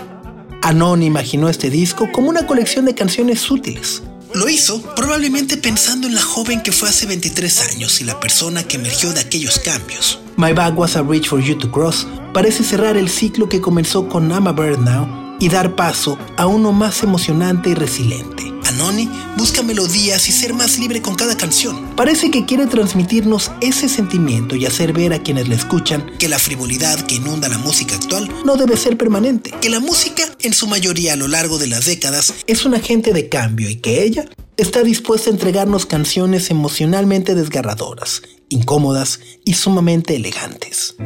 Anoni 0.63 1.07
imaginó 1.07 1.49
este 1.49 1.71
disco 1.71 2.09
como 2.13 2.29
una 2.29 2.47
colección 2.47 2.85
de 2.85 2.95
canciones 2.95 3.41
sutiles, 3.41 4.05
lo 4.33 4.49
hizo 4.49 4.81
probablemente 4.95 5.57
pensando 5.57 6.07
en 6.07 6.15
la 6.15 6.23
joven 6.23 6.63
que 6.63 6.71
fue 6.71 6.89
hace 6.89 7.07
23 7.07 7.73
años 7.73 8.01
y 8.01 8.05
la 8.05 8.21
persona 8.21 8.63
que 8.63 8.77
emergió 8.77 9.13
de 9.13 9.23
aquellos 9.23 9.59
cambios. 9.59 10.21
My 10.37 10.53
Bag 10.53 10.79
Was 10.79 10.95
a 10.95 11.03
Bridge 11.03 11.29
for 11.29 11.41
You 11.41 11.59
to 11.59 11.73
Cross 11.73 12.07
parece 12.33 12.63
cerrar 12.63 12.97
el 12.97 13.09
ciclo 13.09 13.49
que 13.49 13.61
comenzó 13.61 14.09
con 14.09 14.31
I'm 14.31 14.47
a 14.47 14.53
Bird 14.53 14.79
Now 14.79 15.24
y 15.40 15.49
dar 15.49 15.77
paso 15.77 16.18
a 16.37 16.47
uno 16.47 16.73
más 16.73 17.03
emocionante 17.03 17.70
y 17.70 17.75
resiliente. 17.75 18.55
Anoni 18.66 19.09
busca 19.37 19.62
melodías 19.62 20.29
y 20.29 20.33
ser 20.33 20.55
más 20.55 20.79
libre 20.79 21.03
con 21.03 21.14
cada 21.14 21.37
canción. 21.37 21.94
Parece 21.97 22.31
que 22.31 22.44
quiere 22.44 22.66
transmitirnos 22.66 23.51
ese 23.61 23.88
sentimiento 23.88 24.57
y 24.57 24.66
hacer 24.66 24.92
ver 24.92 25.12
a 25.12 25.23
quienes 25.23 25.49
le 25.49 25.55
escuchan 25.55 26.11
que 26.18 26.29
la 26.29 26.38
frivolidad 26.38 27.01
que 27.01 27.16
inunda 27.16 27.49
la 27.49 27.59
música 27.59 27.94
actual 27.94 28.29
no 28.44 28.57
debe 28.57 28.77
ser 28.77 28.97
permanente, 28.97 29.53
que 29.61 29.70
la 29.70 29.81
música, 29.81 30.25
en 30.40 30.55
su 30.55 30.66
mayoría 30.66 31.12
a 31.12 31.16
lo 31.16 31.29
largo 31.29 31.59
de 31.59 31.66
las 31.66 31.87
décadas, 31.87 32.35
es 32.47 32.64
un 32.64 32.75
agente 32.75 33.12
de 33.12 33.29
cambio 33.29 33.68
y 33.68 33.77
que 33.77 34.03
ella 34.03 34.25
está 34.57 34.83
dispuesta 34.83 35.31
a 35.31 35.33
entregarnos 35.33 35.87
canciones 35.87 36.51
emocionalmente 36.51 37.35
desgarradoras, 37.35 38.23
incómodas 38.49 39.20
y 39.44 39.55
sumamente 39.55 40.16
elegantes. 40.16 40.97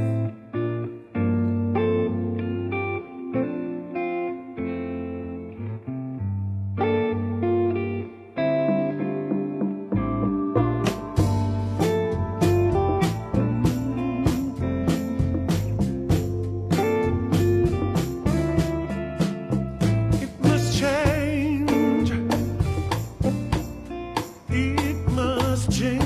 Change. 25.71 25.98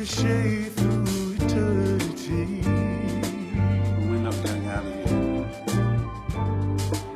Ricochet 0.00 0.64
through 0.76 1.34
eternity. 1.40 2.62
We're 4.08 4.22
not 4.22 4.34
going 4.42 4.66
out 4.68 4.84
of 4.86 4.94
here. 5.10 5.44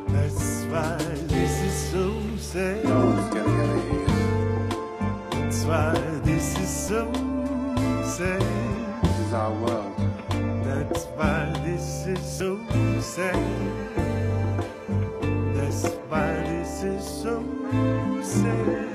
That's 0.09 0.65
why 0.65 0.99
this 1.29 1.63
is 1.63 1.91
so 1.91 2.05
sad. 2.37 2.85
No 2.85 3.07
one's 3.07 3.33
getting 3.33 3.61
out 3.61 3.77
of 3.77 3.85
here. 3.91 4.07
That's 5.31 5.65
why 5.65 5.95
this 6.25 6.59
is 6.59 6.69
so 6.69 7.11
sad. 8.05 8.43
This 9.03 9.19
is 9.19 9.33
our 9.33 9.53
world. 9.53 9.95
That's 10.65 11.05
why 11.17 11.53
this 11.65 12.07
is 12.07 12.21
so 12.21 12.61
sad. 13.01 13.35
That's 15.55 15.89
why 16.11 16.35
this 16.43 16.83
is 16.83 17.23
so 17.23 17.43
sad. 18.23 18.94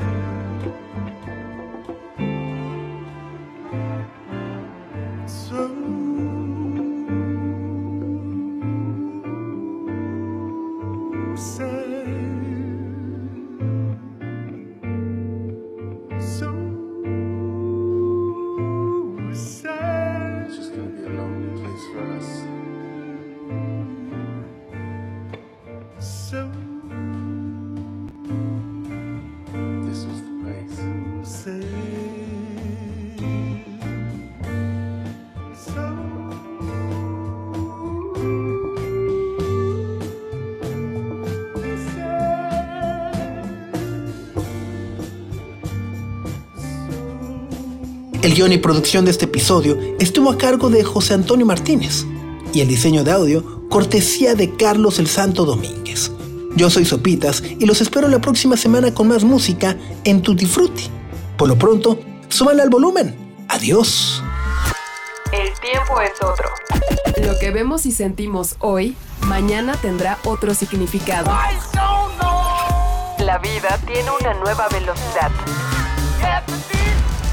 El 48.29 48.35
guion 48.35 48.51
y 48.51 48.59
producción 48.59 49.05
de 49.05 49.11
este 49.11 49.25
episodio 49.25 49.75
estuvo 49.99 50.29
a 50.29 50.37
cargo 50.37 50.69
de 50.69 50.83
José 50.83 51.15
Antonio 51.15 51.47
Martínez 51.47 52.05
y 52.53 52.61
el 52.61 52.67
diseño 52.67 53.03
de 53.03 53.09
audio 53.09 53.67
cortesía 53.69 54.35
de 54.35 54.55
Carlos 54.55 54.99
el 54.99 55.07
Santo 55.07 55.45
Domínguez. 55.45 56.11
Yo 56.55 56.69
soy 56.69 56.85
Sopitas 56.85 57.41
y 57.41 57.65
los 57.65 57.81
espero 57.81 58.07
la 58.07 58.21
próxima 58.21 58.55
semana 58.55 58.93
con 58.93 59.07
más 59.07 59.23
música 59.23 59.75
en 60.03 60.21
Tutti 60.21 60.45
Frutti. 60.45 60.91
Por 61.39 61.47
lo 61.47 61.57
pronto, 61.57 61.99
súbanle 62.27 62.61
al 62.61 62.69
volumen. 62.69 63.15
Adiós. 63.47 64.21
El 65.31 65.51
tiempo 65.59 65.99
es 65.99 66.21
otro. 66.21 66.49
Lo 67.25 67.39
que 67.39 67.49
vemos 67.49 67.87
y 67.87 67.91
sentimos 67.91 68.57
hoy, 68.59 68.95
mañana 69.21 69.75
tendrá 69.81 70.19
otro 70.23 70.53
significado. 70.53 71.31
La 73.17 73.39
vida 73.39 73.79
tiene 73.87 74.11
una 74.21 74.35
nueva 74.35 74.67
velocidad. 74.67 75.31